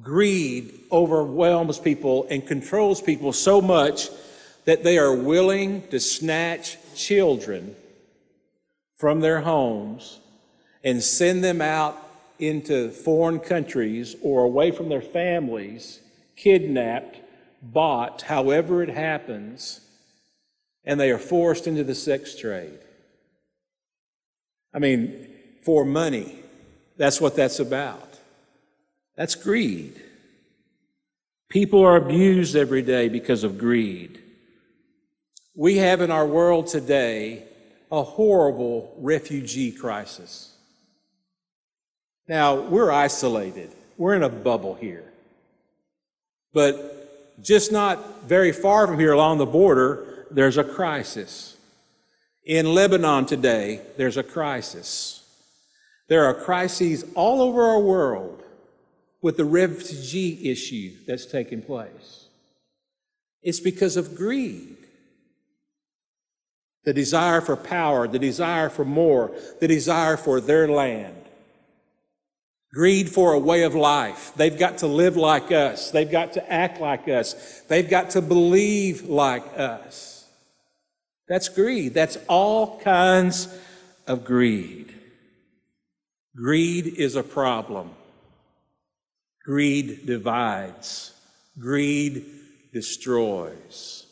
greed 0.00 0.72
overwhelms 0.90 1.78
people 1.78 2.26
and 2.30 2.46
controls 2.46 3.02
people 3.02 3.34
so 3.34 3.60
much 3.60 4.08
that 4.64 4.82
they 4.82 4.96
are 4.96 5.14
willing 5.14 5.86
to 5.88 6.00
snatch 6.00 6.78
children 6.96 7.76
from 8.96 9.20
their 9.20 9.42
homes 9.42 10.18
and 10.82 11.02
send 11.02 11.44
them 11.44 11.60
out 11.60 12.02
into 12.42 12.90
foreign 12.90 13.38
countries 13.38 14.16
or 14.20 14.42
away 14.42 14.72
from 14.72 14.88
their 14.88 15.00
families, 15.00 16.00
kidnapped, 16.36 17.18
bought, 17.62 18.22
however 18.22 18.82
it 18.82 18.88
happens, 18.88 19.80
and 20.84 20.98
they 20.98 21.12
are 21.12 21.18
forced 21.18 21.68
into 21.68 21.84
the 21.84 21.94
sex 21.94 22.36
trade. 22.36 22.80
I 24.74 24.80
mean, 24.80 25.28
for 25.62 25.84
money. 25.84 26.40
That's 26.96 27.20
what 27.20 27.36
that's 27.36 27.60
about. 27.60 28.18
That's 29.16 29.36
greed. 29.36 30.00
People 31.48 31.84
are 31.84 31.96
abused 31.96 32.56
every 32.56 32.82
day 32.82 33.08
because 33.08 33.44
of 33.44 33.58
greed. 33.58 34.20
We 35.54 35.76
have 35.76 36.00
in 36.00 36.10
our 36.10 36.26
world 36.26 36.66
today 36.66 37.44
a 37.92 38.02
horrible 38.02 38.94
refugee 38.98 39.70
crisis. 39.70 40.51
Now, 42.28 42.54
we're 42.56 42.90
isolated. 42.90 43.70
We're 43.96 44.14
in 44.14 44.22
a 44.22 44.28
bubble 44.28 44.74
here. 44.74 45.04
But 46.52 47.42
just 47.42 47.72
not 47.72 48.24
very 48.24 48.52
far 48.52 48.86
from 48.86 48.98
here 48.98 49.12
along 49.12 49.38
the 49.38 49.46
border, 49.46 50.26
there's 50.30 50.58
a 50.58 50.64
crisis. 50.64 51.56
In 52.44 52.74
Lebanon 52.74 53.26
today, 53.26 53.80
there's 53.96 54.16
a 54.16 54.22
crisis. 54.22 55.24
There 56.08 56.24
are 56.24 56.34
crises 56.34 57.04
all 57.14 57.40
over 57.40 57.62
our 57.62 57.80
world 57.80 58.42
with 59.20 59.36
the 59.36 59.44
refugee 59.44 60.50
issue 60.50 60.92
that's 61.06 61.26
taking 61.26 61.62
place. 61.62 62.26
It's 63.42 63.60
because 63.60 63.96
of 63.96 64.16
greed. 64.16 64.76
The 66.84 66.92
desire 66.92 67.40
for 67.40 67.56
power, 67.56 68.08
the 68.08 68.18
desire 68.18 68.68
for 68.68 68.84
more, 68.84 69.30
the 69.60 69.68
desire 69.68 70.16
for 70.16 70.40
their 70.40 70.68
land. 70.68 71.21
Greed 72.74 73.10
for 73.10 73.34
a 73.34 73.38
way 73.38 73.64
of 73.64 73.74
life. 73.74 74.32
They've 74.34 74.58
got 74.58 74.78
to 74.78 74.86
live 74.86 75.16
like 75.16 75.52
us. 75.52 75.90
They've 75.90 76.10
got 76.10 76.32
to 76.34 76.52
act 76.52 76.80
like 76.80 77.06
us. 77.06 77.60
They've 77.68 77.88
got 77.88 78.10
to 78.10 78.22
believe 78.22 79.02
like 79.02 79.44
us. 79.58 80.26
That's 81.28 81.48
greed. 81.50 81.92
That's 81.92 82.16
all 82.28 82.80
kinds 82.80 83.48
of 84.06 84.24
greed. 84.24 84.94
Greed 86.34 86.86
is 86.86 87.14
a 87.14 87.22
problem. 87.22 87.90
Greed 89.44 90.06
divides. 90.06 91.12
Greed 91.58 92.24
destroys. 92.72 94.06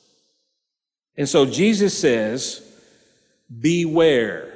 And 1.17 1.29
so 1.29 1.47
Jesus 1.47 1.99
says, 1.99 2.63
beware. 3.61 4.55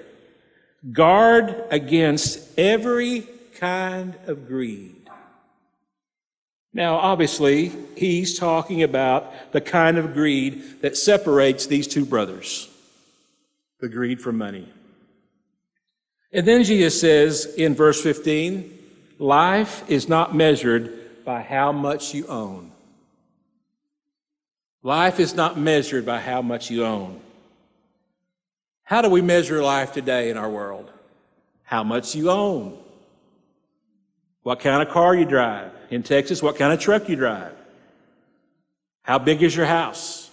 Guard 0.92 1.64
against 1.70 2.58
every 2.58 3.26
kind 3.54 4.16
of 4.26 4.46
greed. 4.46 5.08
Now, 6.73 6.96
obviously, 6.96 7.73
he's 7.96 8.37
talking 8.38 8.82
about 8.82 9.52
the 9.52 9.61
kind 9.61 9.96
of 9.96 10.12
greed 10.12 10.82
that 10.82 10.96
separates 10.96 11.66
these 11.66 11.87
two 11.87 12.04
brothers 12.04 12.68
the 13.80 13.88
greed 13.88 14.20
for 14.20 14.32
money. 14.32 14.66
And 16.32 16.46
then 16.46 16.64
Jesus 16.64 16.99
says 16.99 17.44
in 17.56 17.75
verse 17.75 18.02
15, 18.02 18.78
life 19.18 19.84
is 19.88 20.08
not 20.08 20.34
measured 20.34 21.25
by 21.25 21.42
how 21.42 21.70
much 21.70 22.14
you 22.14 22.26
own. 22.26 22.73
Life 24.82 25.20
is 25.20 25.34
not 25.34 25.58
measured 25.58 26.06
by 26.06 26.20
how 26.20 26.40
much 26.40 26.70
you 26.70 26.84
own. 26.84 27.20
How 28.84 29.02
do 29.02 29.11
we 29.11 29.20
measure 29.20 29.62
life 29.62 29.92
today 29.92 30.30
in 30.30 30.37
our 30.38 30.50
world? 30.50 30.90
How 31.64 31.84
much 31.84 32.14
you 32.14 32.30
own 32.30 32.78
what 34.45 34.61
kind 34.61 34.87
of 34.87 34.93
car 34.93 35.17
you 35.17 35.25
drive. 35.25 35.73
In 35.91 36.03
Texas, 36.03 36.43
what 36.43 36.57
kind 36.57 36.73
of 36.73 36.79
truck 36.79 37.09
you 37.09 37.17
drive. 37.17 37.53
How 39.03 39.19
big 39.19 39.43
is 39.43 39.57
your 39.57 39.67
house? 39.67 40.31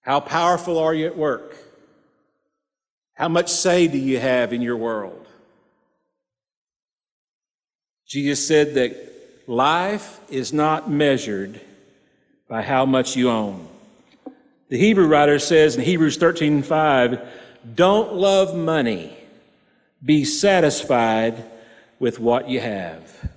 How 0.00 0.20
powerful 0.20 0.78
are 0.78 0.94
you 0.94 1.06
at 1.06 1.16
work? 1.16 1.56
How 3.14 3.28
much 3.28 3.50
say 3.50 3.86
do 3.86 3.98
you 3.98 4.18
have 4.18 4.52
in 4.52 4.62
your 4.62 4.76
world? 4.76 5.26
Jesus 8.06 8.46
said 8.46 8.74
that 8.74 8.96
life 9.46 10.20
is 10.30 10.52
not 10.52 10.90
measured 10.90 11.60
by 12.48 12.62
how 12.62 12.86
much 12.86 13.16
you 13.16 13.30
own. 13.30 13.66
The 14.68 14.78
Hebrew 14.78 15.06
writer 15.06 15.38
says 15.38 15.76
in 15.76 15.82
Hebrews 15.82 16.16
13:5, 16.16 17.20
"Don't 17.74 18.14
love 18.14 18.54
money 18.54 19.16
be 20.06 20.24
satisfied 20.24 21.44
with 21.98 22.18
what 22.20 22.48
you 22.48 22.60
have. 22.60 23.30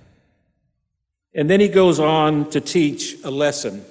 And 1.34 1.50
then 1.50 1.60
he 1.60 1.68
goes 1.68 2.00
on 2.00 2.48
to 2.50 2.60
teach 2.60 3.16
a 3.24 3.30
lesson 3.30 3.84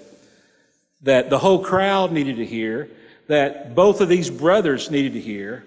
that 1.01 1.29
the 1.29 1.39
whole 1.39 1.63
crowd 1.63 2.11
needed 2.11 2.37
to 2.37 2.45
hear, 2.45 2.89
that 3.27 3.75
both 3.75 4.01
of 4.01 4.09
these 4.09 4.29
brothers 4.29 4.89
needed 4.89 5.13
to 5.13 5.21
hear. 5.21 5.65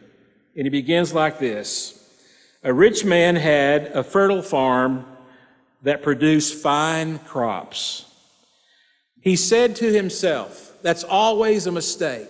And 0.57 0.65
he 0.65 0.71
begins 0.71 1.15
like 1.15 1.39
this 1.39 1.99
A 2.63 2.73
rich 2.73 3.05
man 3.05 3.37
had 3.37 3.87
a 3.89 4.03
fertile 4.03 4.43
farm 4.43 5.07
that 5.83 6.03
produced 6.03 6.63
fine 6.63 7.19
crops. 7.21 8.07
He 9.21 9.37
said 9.37 9.77
to 9.77 9.93
himself, 9.93 10.73
That's 10.83 11.05
always 11.05 11.67
a 11.67 11.73
mistake 11.73 12.29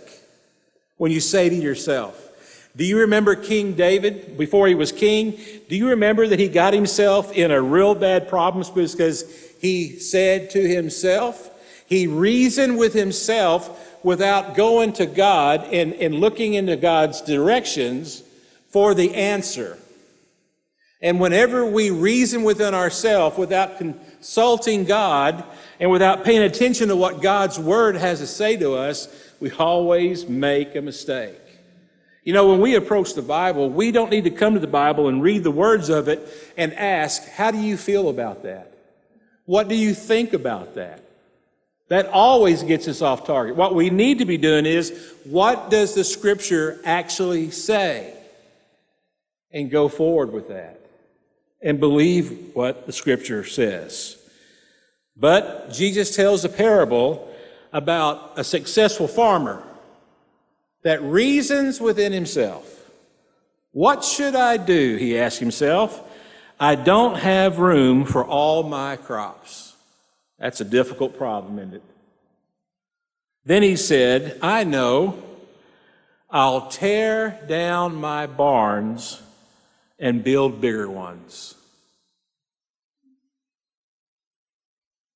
when 0.98 1.10
you 1.10 1.20
say 1.20 1.48
to 1.48 1.54
yourself, 1.54 2.21
do 2.74 2.84
you 2.84 3.00
remember 3.00 3.34
King 3.34 3.74
David 3.74 4.38
before 4.38 4.66
he 4.66 4.74
was 4.74 4.92
king? 4.92 5.38
Do 5.68 5.76
you 5.76 5.90
remember 5.90 6.26
that 6.26 6.38
he 6.38 6.48
got 6.48 6.72
himself 6.72 7.32
in 7.32 7.50
a 7.50 7.60
real 7.60 7.94
bad 7.94 8.28
problem 8.28 8.64
because 8.74 9.24
he 9.60 9.98
said 9.98 10.50
to 10.50 10.66
himself, 10.66 11.50
he 11.86 12.06
reasoned 12.06 12.78
with 12.78 12.94
himself 12.94 13.90
without 14.02 14.54
going 14.54 14.94
to 14.94 15.06
God 15.06 15.64
and, 15.72 15.92
and 15.94 16.14
looking 16.14 16.54
into 16.54 16.76
God's 16.76 17.20
directions 17.20 18.22
for 18.70 18.94
the 18.94 19.14
answer. 19.14 19.78
And 21.02 21.20
whenever 21.20 21.66
we 21.66 21.90
reason 21.90 22.42
within 22.42 22.74
ourselves 22.74 23.36
without 23.36 23.76
consulting 23.76 24.84
God 24.84 25.44
and 25.78 25.90
without 25.90 26.24
paying 26.24 26.42
attention 26.42 26.88
to 26.88 26.96
what 26.96 27.20
God's 27.20 27.58
word 27.58 27.96
has 27.96 28.20
to 28.20 28.26
say 28.26 28.56
to 28.56 28.74
us, 28.74 29.08
we 29.40 29.50
always 29.50 30.26
make 30.26 30.74
a 30.74 30.80
mistake. 30.80 31.41
You 32.24 32.32
know, 32.32 32.48
when 32.48 32.60
we 32.60 32.76
approach 32.76 33.14
the 33.14 33.22
Bible, 33.22 33.68
we 33.68 33.90
don't 33.90 34.10
need 34.10 34.24
to 34.24 34.30
come 34.30 34.54
to 34.54 34.60
the 34.60 34.66
Bible 34.66 35.08
and 35.08 35.22
read 35.22 35.42
the 35.42 35.50
words 35.50 35.88
of 35.88 36.06
it 36.08 36.28
and 36.56 36.72
ask, 36.74 37.26
how 37.28 37.50
do 37.50 37.58
you 37.58 37.76
feel 37.76 38.08
about 38.08 38.44
that? 38.44 38.72
What 39.44 39.68
do 39.68 39.74
you 39.74 39.92
think 39.92 40.32
about 40.32 40.76
that? 40.76 41.02
That 41.88 42.06
always 42.06 42.62
gets 42.62 42.86
us 42.86 43.02
off 43.02 43.26
target. 43.26 43.56
What 43.56 43.74
we 43.74 43.90
need 43.90 44.18
to 44.18 44.24
be 44.24 44.38
doing 44.38 44.66
is, 44.66 45.14
what 45.24 45.68
does 45.68 45.94
the 45.94 46.04
scripture 46.04 46.80
actually 46.84 47.50
say? 47.50 48.16
And 49.50 49.70
go 49.70 49.88
forward 49.88 50.32
with 50.32 50.48
that 50.48 50.80
and 51.60 51.80
believe 51.80 52.54
what 52.54 52.86
the 52.86 52.92
scripture 52.92 53.44
says. 53.44 54.16
But 55.16 55.72
Jesus 55.72 56.16
tells 56.16 56.44
a 56.44 56.48
parable 56.48 57.28
about 57.72 58.32
a 58.36 58.44
successful 58.44 59.08
farmer 59.08 59.62
that 60.82 61.02
reasons 61.02 61.80
within 61.80 62.12
himself. 62.12 62.90
What 63.72 64.04
should 64.04 64.34
I 64.34 64.56
do? 64.56 64.96
He 64.96 65.18
asked 65.18 65.38
himself. 65.38 66.08
I 66.60 66.74
don't 66.74 67.16
have 67.16 67.58
room 67.58 68.04
for 68.04 68.24
all 68.24 68.62
my 68.62 68.96
crops. 68.96 69.74
That's 70.38 70.60
a 70.60 70.64
difficult 70.64 71.16
problem, 71.16 71.58
isn't 71.58 71.74
it? 71.74 71.82
Then 73.44 73.62
he 73.62 73.76
said, 73.76 74.38
I 74.42 74.64
know 74.64 75.20
I'll 76.30 76.68
tear 76.68 77.40
down 77.46 77.94
my 77.96 78.26
barns 78.26 79.20
and 79.98 80.22
build 80.22 80.60
bigger 80.60 80.88
ones. 80.88 81.54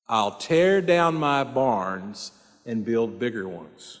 I'll 0.09 0.37
tear 0.37 0.81
down 0.81 1.15
my 1.15 1.43
barns 1.43 2.31
and 2.65 2.85
build 2.85 3.19
bigger 3.19 3.47
ones. 3.47 3.99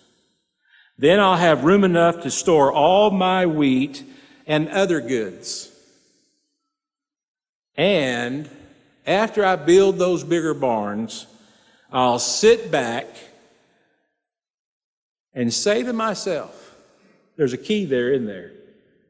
Then 0.97 1.19
I'll 1.19 1.35
have 1.35 1.63
room 1.63 1.83
enough 1.83 2.21
to 2.23 2.31
store 2.31 2.71
all 2.71 3.11
my 3.11 3.45
wheat 3.45 4.03
and 4.47 4.67
other 4.69 4.99
goods. 4.99 5.71
And 7.75 8.49
after 9.05 9.45
I 9.45 9.55
build 9.55 9.97
those 9.97 10.23
bigger 10.23 10.55
barns, 10.55 11.27
I'll 11.91 12.19
sit 12.19 12.71
back 12.71 13.05
and 15.33 15.53
say 15.53 15.83
to 15.83 15.93
myself, 15.93 16.75
there's 17.35 17.53
a 17.53 17.57
key 17.57 17.85
there 17.85 18.11
in 18.11 18.25
there. 18.25 18.51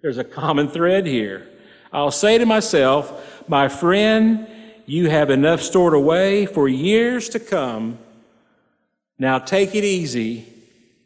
There's 0.02 0.18
a 0.18 0.24
common 0.24 0.68
thread 0.68 1.06
here. 1.06 1.48
I'll 1.94 2.12
say 2.12 2.38
to 2.38 2.46
myself, 2.46 3.48
my 3.48 3.70
friend, 3.70 4.46
you 4.86 5.10
have 5.10 5.30
enough 5.30 5.62
stored 5.62 5.94
away 5.94 6.46
for 6.46 6.68
years 6.68 7.30
to 7.30 7.40
come. 7.40 7.98
Now 9.18 9.40
take 9.40 9.74
it 9.74 9.86
easy, 9.86 10.46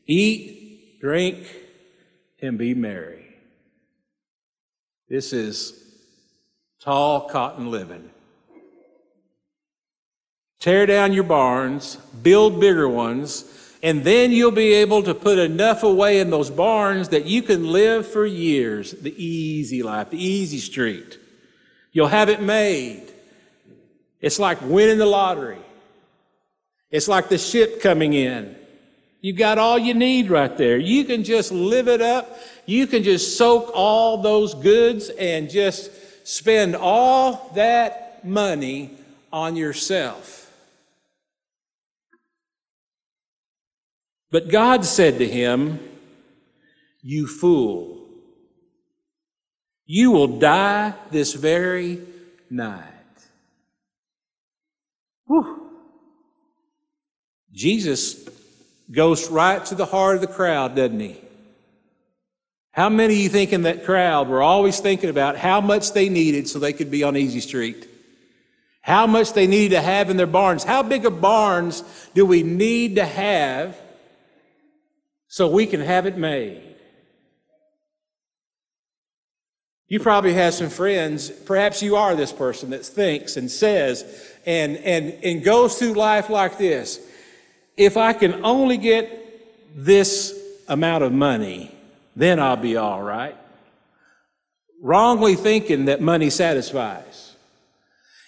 eat, 0.07 0.60
drink, 1.01 1.47
and 2.43 2.59
be 2.59 2.75
merry. 2.75 3.25
This 5.09 5.33
is 5.33 5.73
tall 6.79 7.27
cotton 7.27 7.71
living. 7.71 8.11
Tear 10.59 10.85
down 10.85 11.11
your 11.11 11.23
barns, 11.23 11.95
build 12.21 12.59
bigger 12.59 12.87
ones, 12.87 13.45
and 13.81 14.03
then 14.03 14.31
you'll 14.31 14.51
be 14.51 14.73
able 14.73 15.01
to 15.01 15.15
put 15.15 15.39
enough 15.39 15.81
away 15.81 16.19
in 16.19 16.29
those 16.29 16.51
barns 16.51 17.09
that 17.09 17.25
you 17.25 17.41
can 17.41 17.71
live 17.71 18.05
for 18.05 18.23
years. 18.23 18.91
The 18.91 19.15
easy 19.21 19.81
life, 19.81 20.11
the 20.11 20.23
easy 20.23 20.59
street. 20.59 21.17
You'll 21.91 22.09
have 22.09 22.29
it 22.29 22.43
made. 22.43 23.07
It's 24.19 24.37
like 24.37 24.61
winning 24.61 24.99
the 24.99 25.07
lottery. 25.07 25.57
It's 26.91 27.07
like 27.07 27.27
the 27.27 27.39
ship 27.39 27.81
coming 27.81 28.13
in. 28.13 28.55
You 29.21 29.33
got 29.33 29.59
all 29.59 29.77
you 29.77 29.93
need 29.93 30.31
right 30.31 30.55
there. 30.57 30.77
You 30.77 31.05
can 31.05 31.23
just 31.23 31.51
live 31.51 31.87
it 31.87 32.01
up. 32.01 32.39
You 32.65 32.87
can 32.87 33.03
just 33.03 33.37
soak 33.37 33.71
all 33.75 34.17
those 34.17 34.55
goods 34.55 35.09
and 35.09 35.47
just 35.47 35.91
spend 36.27 36.75
all 36.75 37.51
that 37.53 38.25
money 38.25 38.97
on 39.31 39.55
yourself. 39.55 40.51
But 44.31 44.49
God 44.49 44.85
said 44.85 45.19
to 45.19 45.27
him, 45.27 45.79
You 47.03 47.27
fool, 47.27 48.07
you 49.85 50.09
will 50.09 50.39
die 50.39 50.95
this 51.11 51.33
very 51.33 52.01
night. 52.49 52.87
Whew. 55.27 55.69
Jesus 57.51 58.27
goes 58.91 59.29
right 59.29 59.65
to 59.65 59.75
the 59.75 59.85
heart 59.85 60.15
of 60.15 60.21
the 60.21 60.27
crowd, 60.27 60.75
doesn't 60.75 60.99
he? 60.99 61.21
How 62.71 62.89
many 62.89 63.15
of 63.15 63.19
you 63.19 63.29
think 63.29 63.53
in 63.53 63.63
that 63.63 63.85
crowd 63.85 64.29
were 64.29 64.41
always 64.41 64.79
thinking 64.79 65.09
about 65.09 65.37
how 65.37 65.59
much 65.61 65.93
they 65.93 66.09
needed 66.09 66.47
so 66.47 66.59
they 66.59 66.73
could 66.73 66.89
be 66.89 67.03
on 67.03 67.17
Easy 67.17 67.41
Street? 67.41 67.87
How 68.81 69.05
much 69.05 69.33
they 69.33 69.45
needed 69.45 69.75
to 69.75 69.81
have 69.81 70.09
in 70.09 70.17
their 70.17 70.25
barns? 70.25 70.63
How 70.63 70.81
big 70.81 71.05
of 71.05 71.21
barns 71.21 71.83
do 72.13 72.25
we 72.25 72.43
need 72.43 72.95
to 72.95 73.05
have 73.05 73.77
so 75.27 75.49
we 75.49 75.65
can 75.65 75.81
have 75.81 76.05
it 76.05 76.17
made? 76.17 76.63
You 79.87 79.99
probably 79.99 80.33
have 80.33 80.53
some 80.53 80.69
friends, 80.69 81.29
perhaps 81.29 81.83
you 81.83 81.97
are 81.97 82.15
this 82.15 82.31
person 82.31 82.69
that 82.69 82.85
thinks 82.85 83.35
and 83.35 83.51
says 83.51 84.05
and, 84.45 84.77
and, 84.77 85.13
and 85.21 85.43
goes 85.43 85.77
through 85.77 85.93
life 85.93 86.29
like 86.29 86.57
this. 86.57 87.05
If 87.77 87.97
I 87.97 88.13
can 88.13 88.45
only 88.45 88.77
get 88.77 89.75
this 89.75 90.37
amount 90.67 91.03
of 91.03 91.11
money, 91.11 91.73
then 92.15 92.39
I'll 92.39 92.57
be 92.57 92.77
all 92.77 93.01
right. 93.01 93.35
Wrongly 94.81 95.35
thinking 95.35 95.85
that 95.85 96.01
money 96.01 96.29
satisfies. 96.29 97.35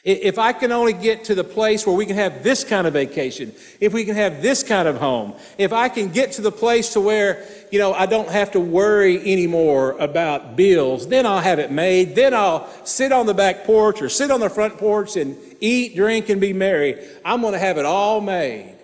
If 0.05 0.37
I 0.37 0.51
can 0.51 0.73
only 0.73 0.91
get 0.91 1.23
to 1.25 1.35
the 1.35 1.45
place 1.45 1.87
where 1.87 1.95
we 1.95 2.05
can 2.05 2.17
have 2.17 2.43
this 2.43 2.65
kind 2.65 2.85
of 2.85 2.91
vacation, 2.91 3.53
if 3.79 3.93
we 3.93 4.03
can 4.03 4.15
have 4.15 4.41
this 4.41 4.61
kind 4.61 4.85
of 4.85 4.97
home, 4.97 5.33
if 5.57 5.71
I 5.71 5.87
can 5.87 6.09
get 6.09 6.33
to 6.33 6.41
the 6.41 6.51
place 6.51 6.91
to 6.93 6.99
where, 6.99 7.45
you 7.71 7.79
know, 7.79 7.93
I 7.93 8.05
don't 8.05 8.27
have 8.27 8.51
to 8.51 8.59
worry 8.59 9.17
anymore 9.19 9.91
about 9.99 10.57
bills, 10.57 11.07
then 11.07 11.25
I'll 11.25 11.39
have 11.39 11.57
it 11.57 11.71
made. 11.71 12.15
Then 12.15 12.33
I'll 12.33 12.69
sit 12.85 13.13
on 13.13 13.27
the 13.27 13.33
back 13.33 13.63
porch 13.63 14.01
or 14.01 14.09
sit 14.09 14.29
on 14.29 14.41
the 14.41 14.49
front 14.49 14.77
porch 14.77 15.15
and 15.15 15.37
eat, 15.61 15.95
drink, 15.95 16.27
and 16.27 16.41
be 16.41 16.51
merry. 16.51 17.01
I'm 17.23 17.39
going 17.39 17.53
to 17.53 17.59
have 17.59 17.77
it 17.77 17.85
all 17.85 18.19
made. 18.19 18.75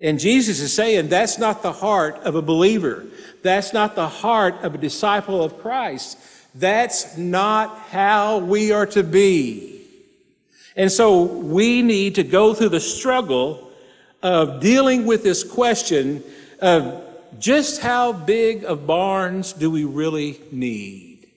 And 0.00 0.18
Jesus 0.20 0.60
is 0.60 0.72
saying 0.72 1.08
that's 1.08 1.38
not 1.38 1.62
the 1.62 1.72
heart 1.72 2.16
of 2.16 2.34
a 2.34 2.42
believer. 2.42 3.06
That's 3.42 3.72
not 3.72 3.94
the 3.94 4.08
heart 4.08 4.56
of 4.62 4.74
a 4.74 4.78
disciple 4.78 5.42
of 5.42 5.58
Christ. 5.58 6.18
That's 6.54 7.16
not 7.16 7.78
how 7.90 8.38
we 8.38 8.72
are 8.72 8.86
to 8.86 9.02
be. 9.02 9.82
And 10.76 10.92
so 10.92 11.22
we 11.22 11.80
need 11.82 12.16
to 12.16 12.22
go 12.22 12.52
through 12.52 12.70
the 12.70 12.80
struggle 12.80 13.70
of 14.22 14.60
dealing 14.60 15.06
with 15.06 15.22
this 15.22 15.42
question 15.42 16.22
of 16.60 17.02
just 17.38 17.80
how 17.80 18.12
big 18.12 18.64
of 18.64 18.86
barns 18.86 19.52
do 19.52 19.70
we 19.70 19.84
really 19.84 20.40
need? 20.50 21.28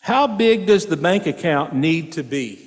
How 0.00 0.26
big 0.26 0.66
does 0.66 0.86
the 0.86 0.96
bank 0.96 1.26
account 1.26 1.74
need 1.74 2.12
to 2.12 2.22
be? 2.22 2.65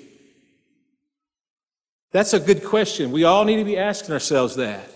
That's 2.12 2.34
a 2.34 2.40
good 2.40 2.64
question. 2.64 3.12
We 3.12 3.24
all 3.24 3.46
need 3.46 3.58
to 3.58 3.64
be 3.64 3.78
asking 3.78 4.14
ourselves 4.14 4.56
that. 4.56 4.90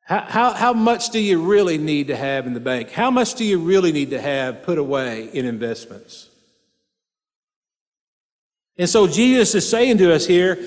How, 0.00 0.20
how, 0.20 0.52
how, 0.52 0.72
much 0.74 1.10
do 1.10 1.18
you 1.18 1.40
really 1.42 1.78
need 1.78 2.08
to 2.08 2.16
have 2.16 2.46
in 2.46 2.52
the 2.52 2.60
bank? 2.60 2.90
How 2.90 3.10
much 3.10 3.34
do 3.34 3.44
you 3.44 3.58
really 3.58 3.90
need 3.90 4.10
to 4.10 4.20
have 4.20 4.62
put 4.62 4.76
away 4.76 5.30
in 5.32 5.46
investments? 5.46 6.28
And 8.76 8.88
so 8.88 9.06
Jesus 9.06 9.54
is 9.54 9.68
saying 9.68 9.98
to 9.98 10.12
us 10.12 10.26
here, 10.26 10.58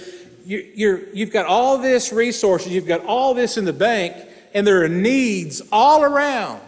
you, 0.45 1.07
you've 1.13 1.31
got 1.31 1.45
all 1.45 1.77
this 1.77 2.13
resources, 2.13 2.71
you've 2.71 2.87
got 2.87 3.05
all 3.05 3.33
this 3.33 3.57
in 3.57 3.65
the 3.65 3.73
bank, 3.73 4.15
and 4.53 4.65
there 4.65 4.83
are 4.83 4.89
needs 4.89 5.61
all 5.71 6.03
around. 6.03 6.61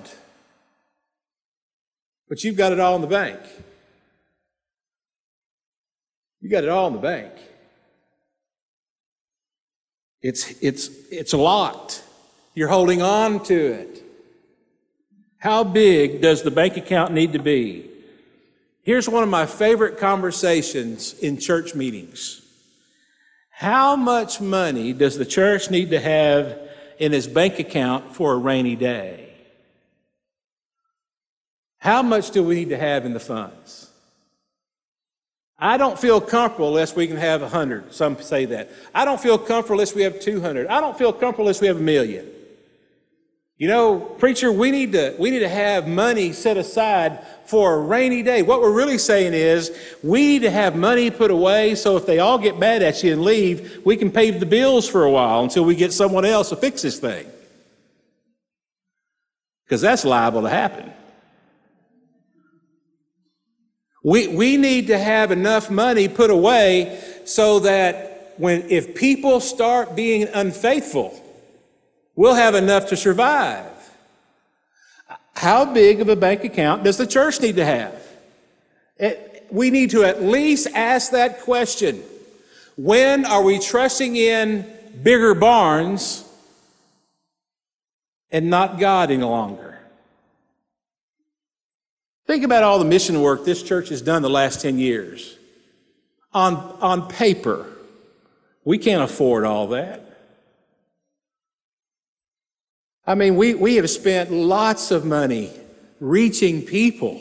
But 2.27 2.43
you've 2.43 2.57
got 2.57 2.71
it 2.71 2.79
all 2.79 2.95
in 2.95 3.01
the 3.01 3.07
bank. 3.07 3.39
You 6.41 6.49
got 6.49 6.63
it 6.63 6.69
all 6.69 6.87
in 6.87 6.93
the 6.93 6.99
bank. 6.99 7.33
It's, 10.21 10.51
it's, 10.61 10.89
it's 11.09 11.33
locked. 11.33 12.03
You're 12.53 12.67
holding 12.67 13.01
on 13.01 13.43
to 13.45 13.55
it. 13.55 14.03
How 15.37 15.63
big 15.63 16.21
does 16.21 16.43
the 16.43 16.51
bank 16.51 16.75
account 16.75 17.13
need 17.13 17.33
to 17.33 17.39
be? 17.39 17.89
Here's 18.81 19.07
one 19.07 19.23
of 19.23 19.29
my 19.29 19.45
favorite 19.45 19.97
conversations 19.97 21.13
in 21.19 21.37
church 21.37 21.75
meetings. 21.75 22.41
How 23.49 23.95
much 23.95 24.41
money 24.41 24.93
does 24.93 25.17
the 25.17 25.25
church 25.25 25.69
need 25.69 25.91
to 25.91 25.99
have 25.99 26.59
in 26.97 27.13
its 27.13 27.27
bank 27.27 27.59
account 27.59 28.15
for 28.15 28.33
a 28.33 28.37
rainy 28.37 28.75
day? 28.75 29.29
How 31.77 32.01
much 32.01 32.31
do 32.31 32.43
we 32.43 32.55
need 32.55 32.69
to 32.69 32.77
have 32.77 33.05
in 33.05 33.13
the 33.13 33.19
funds? 33.19 33.88
I 35.59 35.77
don't 35.77 35.99
feel 35.99 36.21
comfortable 36.21 36.69
unless 36.69 36.95
we 36.95 37.05
can 37.05 37.17
have 37.17 37.41
100. 37.41 37.93
Some 37.93 38.21
say 38.21 38.45
that. 38.45 38.69
I 38.95 39.03
don't 39.03 39.19
feel 39.19 39.37
comfortable 39.37 39.75
unless 39.75 39.93
we 39.93 40.03
have 40.03 40.19
200. 40.19 40.67
I 40.67 40.79
don't 40.79 40.97
feel 40.97 41.11
comfortable 41.11 41.45
unless 41.45 41.59
we 41.59 41.67
have 41.67 41.77
a 41.77 41.81
million. 41.81 42.25
You 43.57 43.67
know, 43.67 43.99
preacher, 43.99 44.53
we 44.53 44.71
need 44.71 44.93
to, 44.93 45.13
we 45.19 45.31
need 45.31 45.39
to 45.39 45.49
have 45.49 45.85
money 45.85 46.31
set 46.31 46.55
aside 46.55 47.25
for 47.45 47.75
a 47.75 47.79
rainy 47.79 48.23
day. 48.23 48.41
What 48.41 48.61
we're 48.61 48.71
really 48.71 48.97
saying 48.97 49.33
is 49.33 49.77
we 50.01 50.21
need 50.21 50.43
to 50.43 50.49
have 50.49 50.77
money 50.77 51.11
put 51.11 51.29
away 51.29 51.75
so 51.75 51.97
if 51.97 52.05
they 52.05 52.19
all 52.19 52.37
get 52.37 52.57
mad 52.57 52.81
at 52.81 53.03
you 53.03 53.11
and 53.11 53.21
leave, 53.21 53.81
we 53.83 53.97
can 53.97 54.11
pay 54.11 54.31
the 54.31 54.45
bills 54.45 54.87
for 54.87 55.03
a 55.03 55.11
while 55.11 55.43
until 55.43 55.65
we 55.65 55.75
get 55.75 55.91
someone 55.91 56.23
else 56.23 56.49
to 56.49 56.55
fix 56.55 56.83
this 56.83 56.99
thing. 56.99 57.27
Because 59.65 59.81
that's 59.81 60.05
liable 60.05 60.43
to 60.43 60.49
happen. 60.49 60.93
We, 64.03 64.27
we 64.27 64.57
need 64.57 64.87
to 64.87 64.97
have 64.97 65.31
enough 65.31 65.69
money 65.69 66.07
put 66.07 66.29
away 66.29 67.01
so 67.25 67.59
that 67.59 68.33
when, 68.37 68.69
if 68.69 68.95
people 68.95 69.39
start 69.39 69.95
being 69.95 70.27
unfaithful, 70.33 71.21
we'll 72.15 72.35
have 72.35 72.55
enough 72.55 72.87
to 72.89 72.97
survive. 72.97 73.65
How 75.35 75.65
big 75.65 76.01
of 76.01 76.09
a 76.09 76.15
bank 76.15 76.43
account 76.43 76.83
does 76.83 76.97
the 76.97 77.07
church 77.07 77.41
need 77.41 77.57
to 77.57 77.65
have? 77.65 77.95
It, 78.97 79.47
we 79.51 79.69
need 79.69 79.91
to 79.91 80.03
at 80.03 80.21
least 80.21 80.67
ask 80.73 81.11
that 81.11 81.41
question. 81.41 82.01
When 82.77 83.25
are 83.25 83.43
we 83.43 83.59
trusting 83.59 84.15
in 84.15 84.65
bigger 85.03 85.33
barns 85.33 86.23
and 88.31 88.49
not 88.49 88.79
God 88.79 89.11
any 89.11 89.23
longer? 89.23 89.68
Think 92.29 92.43
about 92.43 92.61
all 92.61 92.77
the 92.77 92.85
mission 92.85 93.23
work 93.23 93.43
this 93.43 93.63
church 93.63 93.89
has 93.89 94.03
done 94.03 94.21
the 94.21 94.29
last 94.29 94.61
10 94.61 94.77
years. 94.77 95.35
On, 96.31 96.53
on 96.79 97.07
paper, 97.09 97.65
we 98.63 98.77
can't 98.77 99.01
afford 99.01 99.45
all 99.45 99.69
that. 99.69 100.05
I 103.07 103.15
mean, 103.15 103.35
we, 103.35 103.55
we 103.55 103.77
have 103.77 103.89
spent 103.89 104.29
lots 104.31 104.91
of 104.91 105.05
money 105.05 105.49
reaching 105.99 106.61
people, 106.61 107.19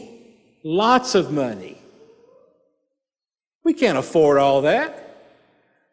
lots 0.62 1.14
of 1.14 1.32
money. 1.32 1.78
We 3.64 3.72
can't 3.72 3.96
afford 3.96 4.36
all 4.36 4.60
that. 4.60 5.24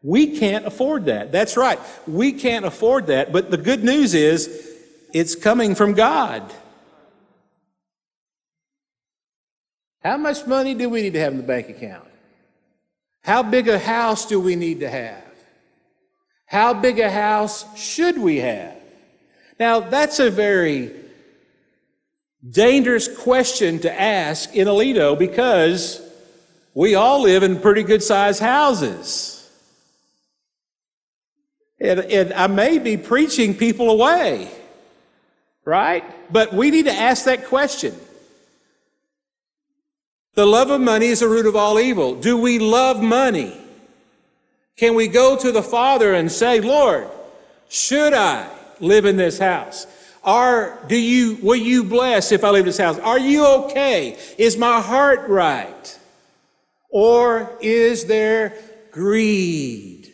We 0.02 0.38
can't 0.38 0.66
afford 0.66 1.06
that. 1.06 1.32
That's 1.32 1.56
right. 1.56 1.80
We 2.06 2.34
can't 2.34 2.66
afford 2.66 3.08
that. 3.08 3.32
But 3.32 3.50
the 3.50 3.56
good 3.56 3.82
news 3.82 4.14
is 4.14 4.76
it's 5.14 5.36
coming 5.36 5.74
from 5.74 5.94
God. 5.94 6.54
How 10.06 10.18
much 10.18 10.46
money 10.46 10.76
do 10.76 10.88
we 10.88 11.02
need 11.02 11.14
to 11.14 11.20
have 11.20 11.32
in 11.32 11.38
the 11.38 11.44
bank 11.44 11.68
account? 11.68 12.08
How 13.24 13.42
big 13.42 13.68
a 13.68 13.80
house 13.80 14.28
do 14.28 14.40
we 14.40 14.56
need 14.56 14.82
to 14.82 14.88
have? 14.88 15.24
How 16.46 16.76
big 16.76 17.00
a 17.00 17.10
house 17.10 17.66
should 17.76 18.20
we 18.20 18.38
have? 18.38 18.78
Now, 19.60 19.80
that's 19.80 20.20
a 20.20 20.30
very 20.30 20.92
dangerous 22.48 23.08
question 23.18 23.80
to 23.80 24.00
ask 24.00 24.56
in 24.56 24.68
Aledo 24.68 25.18
because 25.18 26.08
we 26.76 26.94
all 26.94 27.24
live 27.24 27.42
in 27.42 27.60
pretty 27.60 27.82
good 27.82 28.04
sized 28.04 28.42
houses. 28.42 29.50
And, 31.80 32.02
and, 32.02 32.32
I 32.34 32.46
may 32.46 32.78
be 32.78 32.96
preaching 32.96 33.56
people 33.56 33.90
away, 33.90 34.52
right? 35.66 36.04
But 36.32 36.54
we 36.54 36.70
need 36.70 36.86
to 36.86 36.94
ask 36.94 37.26
that 37.26 37.46
question. 37.48 37.96
The 40.36 40.46
love 40.46 40.70
of 40.70 40.82
money 40.82 41.08
is 41.08 41.22
the 41.22 41.30
root 41.30 41.46
of 41.46 41.56
all 41.56 41.80
evil. 41.80 42.16
Do 42.16 42.38
we 42.38 42.60
love 42.60 43.02
money? 43.02 43.58
Can 44.76 44.94
we 44.94 45.08
go 45.08 45.38
to 45.38 45.52
the 45.54 45.64
Father 45.64 46.14
and 46.14 46.30
say, 46.30 46.60
Lord, 46.60 47.08
should 47.70 48.14
I 48.14 48.50
live 48.82 49.06
in 49.06 49.16
this 49.16 49.40
house? 49.40 49.88
Are, 50.26 50.78
do 50.88 50.98
you, 50.98 51.38
will 51.42 51.56
you 51.56 51.84
bless 51.86 52.34
if 52.34 52.44
I 52.44 52.50
leave 52.50 52.66
this 52.66 52.78
house? 52.78 53.00
Are 53.00 53.20
you 53.20 53.46
okay? 53.46 54.18
Is 54.38 54.58
my 54.58 54.82
heart 54.82 55.30
right? 55.30 56.00
Or 56.90 57.58
is 57.62 58.06
there 58.06 58.58
greed? 58.92 60.12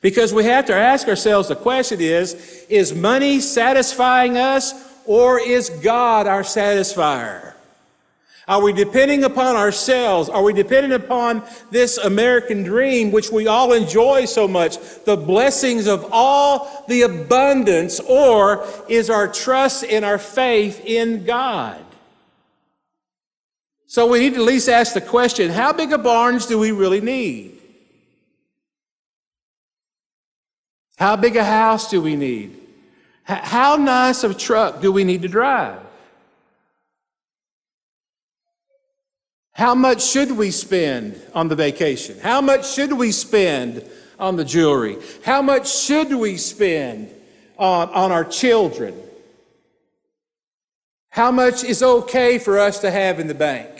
Because 0.00 0.34
we 0.34 0.44
have 0.44 0.66
to 0.66 0.74
ask 0.74 1.06
ourselves 1.06 1.48
the 1.48 1.56
question 1.56 2.00
is, 2.00 2.34
is 2.68 2.94
money 2.94 3.40
satisfying 3.40 4.38
us 4.38 4.72
or 5.04 5.38
is 5.38 5.70
God 5.70 6.26
our 6.26 6.42
satisfier? 6.42 7.55
Are 8.48 8.62
we 8.62 8.72
depending 8.72 9.24
upon 9.24 9.56
ourselves? 9.56 10.28
Are 10.28 10.42
we 10.42 10.52
dependent 10.52 10.94
upon 10.94 11.42
this 11.72 11.98
American 11.98 12.62
dream, 12.62 13.10
which 13.10 13.30
we 13.32 13.48
all 13.48 13.72
enjoy 13.72 14.24
so 14.26 14.46
much, 14.46 14.78
the 15.04 15.16
blessings 15.16 15.88
of 15.88 16.08
all 16.12 16.84
the 16.86 17.02
abundance, 17.02 17.98
or 17.98 18.64
is 18.88 19.10
our 19.10 19.26
trust 19.26 19.84
and 19.84 20.04
our 20.04 20.18
faith 20.18 20.80
in 20.84 21.24
God? 21.24 21.82
So 23.86 24.06
we 24.06 24.20
need 24.20 24.34
to 24.34 24.40
at 24.40 24.46
least 24.46 24.68
ask 24.68 24.94
the 24.94 25.00
question 25.00 25.50
how 25.50 25.72
big 25.72 25.92
of 25.92 26.04
barns 26.04 26.46
do 26.46 26.58
we 26.58 26.70
really 26.70 27.00
need? 27.00 27.58
How 30.98 31.16
big 31.16 31.36
a 31.36 31.44
house 31.44 31.90
do 31.90 32.00
we 32.00 32.14
need? 32.14 32.60
How 33.24 33.74
nice 33.74 34.22
of 34.22 34.30
a 34.30 34.34
truck 34.34 34.80
do 34.80 34.92
we 34.92 35.02
need 35.02 35.22
to 35.22 35.28
drive? 35.28 35.85
How 39.56 39.74
much 39.74 40.04
should 40.04 40.32
we 40.32 40.50
spend 40.50 41.18
on 41.34 41.48
the 41.48 41.56
vacation? 41.56 42.18
How 42.20 42.42
much 42.42 42.70
should 42.70 42.92
we 42.92 43.10
spend 43.10 43.82
on 44.20 44.36
the 44.36 44.44
jewelry? 44.44 44.98
How 45.24 45.40
much 45.40 45.74
should 45.74 46.12
we 46.12 46.36
spend 46.36 47.08
on, 47.56 47.88
on 47.88 48.12
our 48.12 48.24
children? 48.24 48.94
How 51.08 51.30
much 51.30 51.64
is 51.64 51.82
okay 51.82 52.38
for 52.38 52.58
us 52.58 52.80
to 52.80 52.90
have 52.90 53.18
in 53.18 53.28
the 53.28 53.34
bank? 53.34 53.70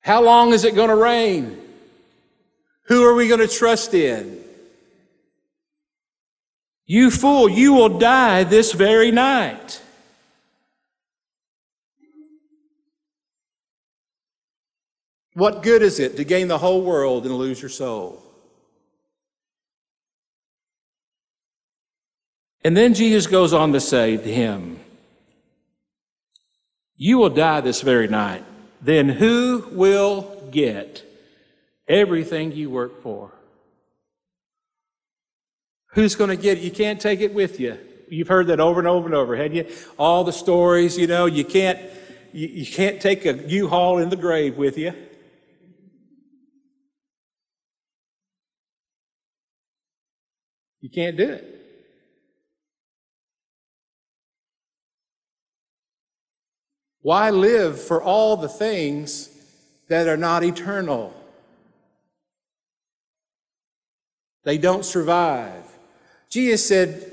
How 0.00 0.22
long 0.22 0.54
is 0.54 0.64
it 0.64 0.74
going 0.74 0.88
to 0.88 0.96
rain? 0.96 1.60
Who 2.84 3.04
are 3.04 3.14
we 3.14 3.28
going 3.28 3.40
to 3.40 3.46
trust 3.46 3.92
in? 3.92 4.42
You 6.86 7.10
fool, 7.10 7.46
you 7.46 7.74
will 7.74 7.98
die 7.98 8.44
this 8.44 8.72
very 8.72 9.10
night. 9.10 9.82
What 15.34 15.62
good 15.62 15.82
is 15.82 15.98
it 15.98 16.16
to 16.16 16.24
gain 16.24 16.48
the 16.48 16.58
whole 16.58 16.82
world 16.82 17.24
and 17.24 17.34
lose 17.34 17.60
your 17.60 17.70
soul? 17.70 18.22
And 22.64 22.76
then 22.76 22.94
Jesus 22.94 23.26
goes 23.26 23.52
on 23.52 23.72
to 23.72 23.80
say 23.80 24.16
to 24.16 24.32
him, 24.32 24.78
You 26.96 27.18
will 27.18 27.30
die 27.30 27.60
this 27.60 27.80
very 27.80 28.08
night. 28.08 28.44
Then 28.80 29.08
who 29.08 29.68
will 29.72 30.48
get 30.50 31.04
everything 31.88 32.52
you 32.52 32.70
work 32.70 33.02
for? 33.02 33.32
Who's 35.88 36.14
going 36.14 36.30
to 36.30 36.36
get 36.36 36.58
it? 36.58 36.64
You 36.64 36.70
can't 36.70 37.00
take 37.00 37.20
it 37.20 37.34
with 37.34 37.58
you. 37.60 37.78
You've 38.08 38.28
heard 38.28 38.48
that 38.48 38.60
over 38.60 38.78
and 38.78 38.88
over 38.88 39.06
and 39.06 39.14
over, 39.14 39.36
haven't 39.36 39.54
you? 39.54 39.66
All 39.98 40.24
the 40.24 40.32
stories, 40.32 40.98
you 40.98 41.06
know, 41.06 41.26
you 41.26 41.44
can't, 41.44 41.78
you, 42.32 42.48
you 42.48 42.66
can't 42.66 43.00
take 43.00 43.24
a 43.24 43.34
U-Haul 43.48 43.98
in 43.98 44.08
the 44.08 44.16
grave 44.16 44.56
with 44.56 44.78
you. 44.78 44.92
You 50.82 50.90
can't 50.90 51.16
do 51.16 51.30
it. 51.30 51.48
Why 57.00 57.30
live 57.30 57.80
for 57.80 58.02
all 58.02 58.36
the 58.36 58.48
things 58.48 59.30
that 59.88 60.08
are 60.08 60.16
not 60.16 60.44
eternal? 60.44 61.14
They 64.44 64.58
don't 64.58 64.84
survive. 64.84 65.64
Jesus 66.28 66.66
said, 66.66 67.12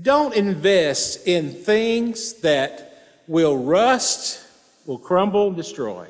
Don't 0.00 0.34
invest 0.34 1.26
in 1.26 1.52
things 1.52 2.34
that 2.40 3.22
will 3.26 3.58
rust, 3.58 4.42
will 4.86 4.98
crumble, 4.98 5.52
destroy. 5.52 6.06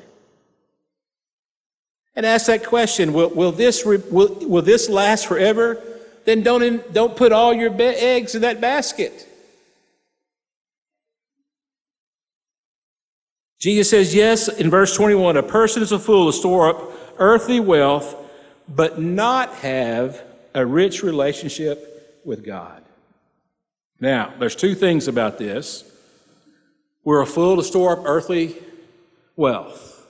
And 2.15 2.25
ask 2.25 2.45
that 2.47 2.65
question 2.65 3.11
will, 3.11 3.29
will, 3.29 3.51
this, 3.51 3.85
will, 3.85 4.01
will 4.09 4.61
this 4.61 4.89
last 4.89 5.27
forever? 5.27 5.81
Then 6.25 6.41
don't, 6.43 6.63
in, 6.63 6.83
don't 6.91 7.15
put 7.15 7.31
all 7.31 7.53
your 7.53 7.73
eggs 7.79 8.35
in 8.35 8.41
that 8.41 8.61
basket. 8.61 9.27
Jesus 13.59 13.89
says, 13.89 14.13
yes, 14.13 14.49
in 14.49 14.69
verse 14.69 14.95
21, 14.95 15.37
a 15.37 15.43
person 15.43 15.81
is 15.81 15.93
a 15.93 15.99
fool 15.99 16.29
to 16.29 16.37
store 16.37 16.69
up 16.69 16.91
earthly 17.17 17.61
wealth, 17.61 18.15
but 18.67 18.99
not 18.99 19.53
have 19.55 20.21
a 20.53 20.65
rich 20.65 21.01
relationship 21.01 22.21
with 22.25 22.45
God. 22.45 22.83
Now, 23.99 24.33
there's 24.37 24.55
two 24.55 24.75
things 24.75 25.07
about 25.07 25.37
this. 25.37 25.89
We're 27.05 27.21
a 27.21 27.25
fool 27.25 27.55
to 27.55 27.63
store 27.63 27.97
up 27.97 28.05
earthly 28.05 28.55
wealth 29.37 30.05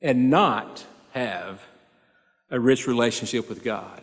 and 0.00 0.30
not 0.30 0.84
have 1.12 1.62
a 2.50 2.58
rich 2.58 2.86
relationship 2.86 3.48
with 3.48 3.62
God. 3.62 4.00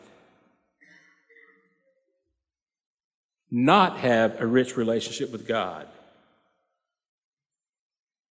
Not 3.50 3.98
have 3.98 4.42
a 4.42 4.46
rich 4.46 4.76
relationship 4.78 5.32
with 5.32 5.48
God. 5.48 5.88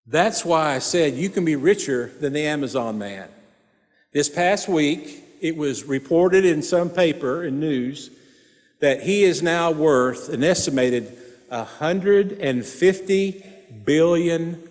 That's 0.07 0.45
why 0.45 0.75
I 0.75 0.79
said 0.79 1.13
you 1.13 1.29
can 1.29 1.45
be 1.45 1.55
richer 1.55 2.11
than 2.19 2.33
the 2.33 2.45
Amazon 2.45 2.97
man. 2.97 3.29
This 4.11 4.29
past 4.29 4.67
week, 4.67 5.23
it 5.41 5.57
was 5.57 5.83
reported 5.83 6.45
in 6.45 6.61
some 6.61 6.89
paper 6.89 7.43
and 7.43 7.59
news 7.59 8.11
that 8.79 9.01
he 9.01 9.23
is 9.23 9.41
now 9.41 9.71
worth 9.71 10.29
an 10.29 10.43
estimated 10.43 11.17
$150 11.51 13.45
billion. 13.83 14.61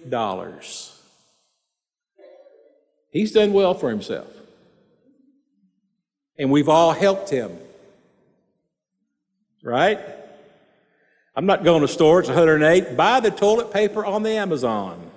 He's 3.11 3.33
done 3.33 3.53
well 3.53 3.75
for 3.75 3.91
himself. 3.91 4.29
And 6.39 6.51
we've 6.51 6.69
all 6.69 6.93
helped 6.93 7.31
him. 7.31 7.57
Right? 9.63 9.99
I'm 11.37 11.47
not 11.47 11.65
going 11.65 11.81
to 11.81 11.89
store, 11.89 12.21
it's 12.21 12.29
108. 12.29 12.97
Buy 12.97 13.21
the 13.21 13.31
toilet 13.31 13.73
paper 13.73 14.05
on 14.05 14.23
the 14.23 14.31
Amazon. 14.31 15.11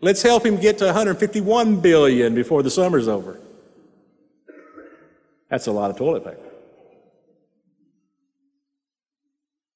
Let's 0.00 0.22
help 0.22 0.44
him 0.44 0.56
get 0.56 0.78
to 0.78 0.86
151 0.86 1.80
billion 1.80 2.34
before 2.34 2.62
the 2.62 2.70
summer's 2.70 3.08
over. 3.08 3.40
That's 5.48 5.66
a 5.66 5.72
lot 5.72 5.90
of 5.90 5.96
toilet 5.96 6.24
paper. 6.24 6.50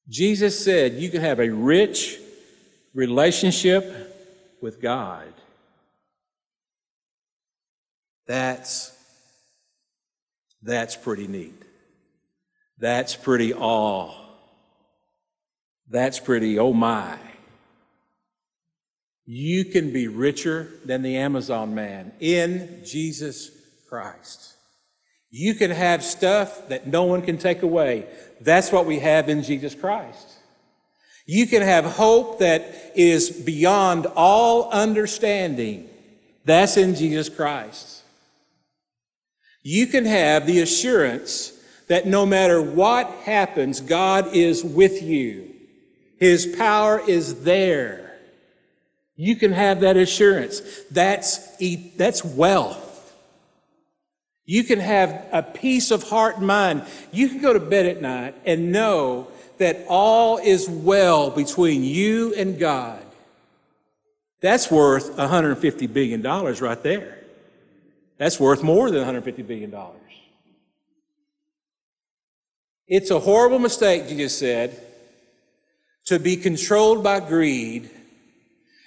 Jesus 0.09 0.63
said 0.63 0.95
you 0.95 1.11
can 1.11 1.21
have 1.21 1.39
a 1.39 1.51
rich 1.51 2.19
relationship 2.95 4.17
with 4.61 4.81
God. 4.81 5.33
That's 8.27 8.93
that's 10.63 10.97
pretty 10.97 11.27
neat. 11.27 11.63
That's 12.79 13.17
pretty 13.17 13.53
awe. 13.55 14.15
That's 15.91 16.21
pretty 16.21 16.59
oh 16.59 16.73
my. 16.73 17.19
You 19.27 19.65
can 19.65 19.93
be 19.93 20.09
richer 20.09 20.71
than 20.85 21.03
the 21.03 21.17
Amazon 21.17 21.75
man 21.75 22.13
in 22.21 22.83
Jesus 22.85 23.51
Christ. 23.89 24.55
You 25.31 25.55
can 25.55 25.71
have 25.71 26.03
stuff 26.03 26.69
that 26.69 26.87
no 26.87 27.05
one 27.05 27.23
can 27.23 27.37
take 27.37 27.63
away. 27.63 28.07
That's 28.41 28.73
what 28.73 28.87
we 28.87 29.01
have 29.01 29.29
in 29.29 29.43
Jesus 29.43 29.75
Christ. 29.75 30.39
You 31.27 31.47
can 31.47 31.61
have 31.61 31.85
hope 31.85 32.39
that 32.39 32.93
is 32.95 33.31
beyond 33.31 34.07
all 34.17 34.71
understanding. 34.71 35.91
That's 36.47 36.79
in 36.79 36.95
Jesus 36.95 37.29
Christ. 37.29 38.03
You 39.63 39.87
can 39.87 40.07
have 40.07 40.47
the 40.47 40.61
assurance 40.61 41.53
that 41.89 42.07
no 42.07 42.25
matter 42.25 42.63
what 42.63 43.11
happens, 43.25 43.81
God 43.81 44.35
is 44.35 44.63
with 44.63 45.03
you. 45.03 45.55
His 46.19 46.47
power 46.47 47.01
is 47.07 47.43
there. 47.43 48.19
You 49.17 49.37
can 49.37 49.53
have 49.53 49.81
that 49.81 49.97
assurance. 49.97 50.61
That's, 50.91 51.57
that's 51.97 52.25
wealth. 52.25 52.87
You 54.45 54.65
can 54.65 54.81
have 54.81 55.27
a 55.33 55.43
peace 55.43 55.91
of 55.91 56.05
heart 56.05 56.39
and 56.39 56.47
mind. 56.47 56.85
You 57.13 57.29
can 57.29 57.41
go 57.41 57.53
to 57.53 57.61
bed 57.61 57.87
at 57.87 58.01
night 58.01 58.35
and 58.47 58.73
know 58.73 59.29
that 59.59 59.85
all 59.89 60.39
is 60.39 60.69
well 60.69 61.31
between 61.31 61.85
you 61.85 62.33
and 62.35 62.59
God. 62.59 63.05
That's 64.41 64.71
worth 64.71 65.17
$150 65.17 65.93
billion 65.93 66.23
right 66.23 66.83
there. 66.83 67.19
That's 68.19 68.39
worth 68.39 68.63
more 68.63 68.91
than 68.91 69.05
$150 69.05 69.47
billion. 69.47 69.75
It's 72.89 73.11
a 73.11 73.21
horrible 73.21 73.59
mistake, 73.59 74.09
Jesus 74.09 74.39
said, 74.39 74.81
to 76.07 76.19
be 76.19 76.37
controlled 76.37 77.05
by 77.05 77.21
greed 77.21 77.91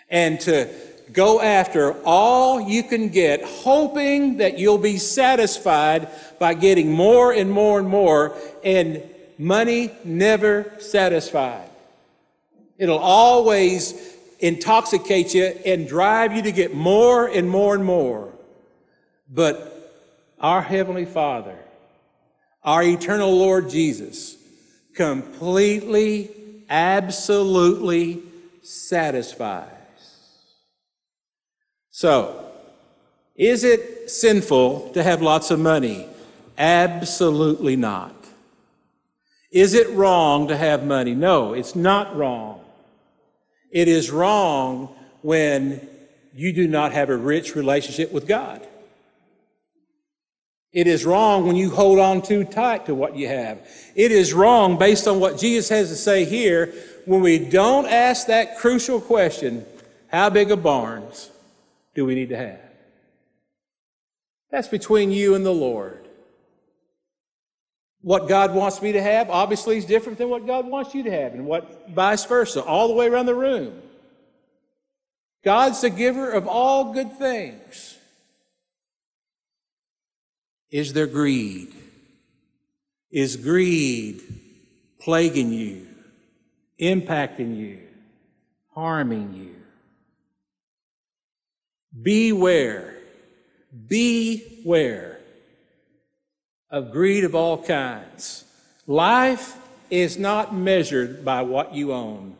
and 0.09 0.39
to 0.41 0.73
go 1.13 1.39
after 1.39 1.93
all 2.03 2.59
you 2.59 2.81
can 2.81 3.09
get, 3.09 3.43
hoping 3.43 4.37
that 4.37 4.57
you'll 4.57 4.79
be 4.79 4.97
satisfied 4.97 6.07
by 6.39 6.55
getting 6.55 6.91
more 6.91 7.31
and 7.31 7.51
more 7.51 7.77
and 7.77 7.87
more, 7.87 8.35
and 8.63 9.03
money 9.37 9.91
never 10.03 10.73
satisfied. 10.79 11.69
It'll 12.79 12.97
always 12.97 14.15
intoxicate 14.39 15.35
you 15.35 15.45
and 15.63 15.87
drive 15.87 16.35
you 16.35 16.41
to 16.41 16.51
get 16.51 16.73
more 16.73 17.27
and 17.27 17.47
more 17.47 17.75
and 17.75 17.85
more. 17.85 18.33
But 19.29 19.93
our 20.39 20.63
Heavenly 20.63 21.05
Father, 21.05 21.55
our 22.63 22.83
eternal 22.83 23.35
Lord 23.35 23.69
Jesus, 23.69 24.37
completely, 24.93 26.29
absolutely 26.69 28.21
satisfies. 28.61 29.67
So, 31.89 32.51
is 33.35 33.63
it 33.63 34.09
sinful 34.09 34.91
to 34.93 35.03
have 35.03 35.21
lots 35.21 35.51
of 35.51 35.59
money? 35.59 36.07
Absolutely 36.57 37.75
not. 37.75 38.15
Is 39.51 39.73
it 39.73 39.89
wrong 39.89 40.47
to 40.47 40.55
have 40.55 40.85
money? 40.85 41.13
No, 41.13 41.53
it's 41.53 41.75
not 41.75 42.15
wrong. 42.15 42.61
It 43.71 43.87
is 43.87 44.11
wrong 44.11 44.95
when 45.21 45.87
you 46.33 46.53
do 46.53 46.67
not 46.67 46.93
have 46.93 47.09
a 47.09 47.17
rich 47.17 47.55
relationship 47.55 48.11
with 48.11 48.27
God. 48.27 48.65
It 50.73 50.87
is 50.87 51.05
wrong 51.05 51.45
when 51.45 51.57
you 51.57 51.69
hold 51.69 51.99
on 51.99 52.21
too 52.21 52.45
tight 52.45 52.85
to 52.85 52.95
what 52.95 53.15
you 53.15 53.27
have. 53.27 53.67
It 53.95 54.11
is 54.11 54.33
wrong 54.33 54.77
based 54.77 55.07
on 55.07 55.19
what 55.19 55.37
Jesus 55.37 55.69
has 55.69 55.89
to 55.89 55.95
say 55.95 56.23
here 56.23 56.73
when 57.05 57.21
we 57.21 57.39
don't 57.39 57.87
ask 57.87 58.27
that 58.27 58.57
crucial 58.57 59.01
question 59.01 59.65
how 60.07 60.29
big 60.29 60.51
a 60.51 60.57
barns 60.57 61.29
do 61.93 62.05
we 62.05 62.15
need 62.15 62.29
to 62.29 62.37
have? 62.37 62.59
That's 64.49 64.67
between 64.67 65.11
you 65.11 65.35
and 65.35 65.45
the 65.45 65.53
Lord. 65.53 66.07
What 68.01 68.27
God 68.27 68.53
wants 68.53 68.81
me 68.81 68.93
to 68.93 69.01
have 69.01 69.29
obviously 69.29 69.77
is 69.77 69.85
different 69.85 70.17
than 70.17 70.29
what 70.29 70.47
God 70.47 70.65
wants 70.67 70.95
you 70.95 71.03
to 71.03 71.11
have, 71.11 71.33
and 71.33 71.45
what 71.45 71.89
vice 71.89 72.25
versa, 72.25 72.63
all 72.63 72.87
the 72.87 72.93
way 72.93 73.07
around 73.07 73.27
the 73.27 73.35
room. 73.35 73.81
God's 75.43 75.81
the 75.81 75.89
giver 75.89 76.29
of 76.29 76.47
all 76.47 76.93
good 76.93 77.17
things. 77.17 77.90
Is 80.71 80.93
there 80.93 81.07
greed? 81.07 81.73
Is 83.11 83.35
greed 83.35 84.21
plaguing 84.99 85.51
you, 85.51 85.85
impacting 86.79 87.57
you, 87.57 87.79
harming 88.73 89.33
you? 89.33 89.55
Beware, 92.01 92.95
beware 93.87 95.19
of 96.69 96.91
greed 96.91 97.25
of 97.25 97.35
all 97.35 97.61
kinds. 97.61 98.45
Life 98.87 99.57
is 99.89 100.17
not 100.17 100.55
measured 100.55 101.25
by 101.25 101.41
what 101.41 101.75
you 101.75 101.91
own. 101.91 102.37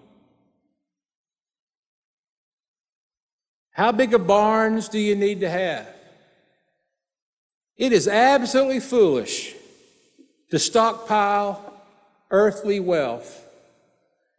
How 3.71 3.91
big 3.91 4.13
of 4.13 4.25
barns 4.25 4.87
do 4.87 4.99
you 4.99 5.15
need 5.15 5.41
to 5.41 5.49
have? 5.49 5.87
It 7.77 7.93
is 7.93 8.07
absolutely 8.07 8.79
foolish 8.79 9.55
to 10.49 10.59
stockpile 10.59 11.73
earthly 12.29 12.79
wealth 12.79 13.45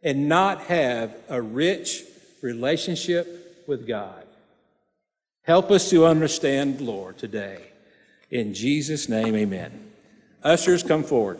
and 0.01 0.27
not 0.27 0.61
have 0.61 1.15
a 1.29 1.41
rich 1.41 2.03
relationship 2.41 3.63
with 3.67 3.87
God. 3.87 4.23
Help 5.43 5.71
us 5.71 5.89
to 5.89 6.05
understand, 6.05 6.81
Lord, 6.81 7.17
today. 7.17 7.61
In 8.31 8.53
Jesus' 8.53 9.09
name, 9.09 9.35
amen. 9.35 9.91
Ushers, 10.43 10.83
come 10.83 11.03
forward. 11.03 11.39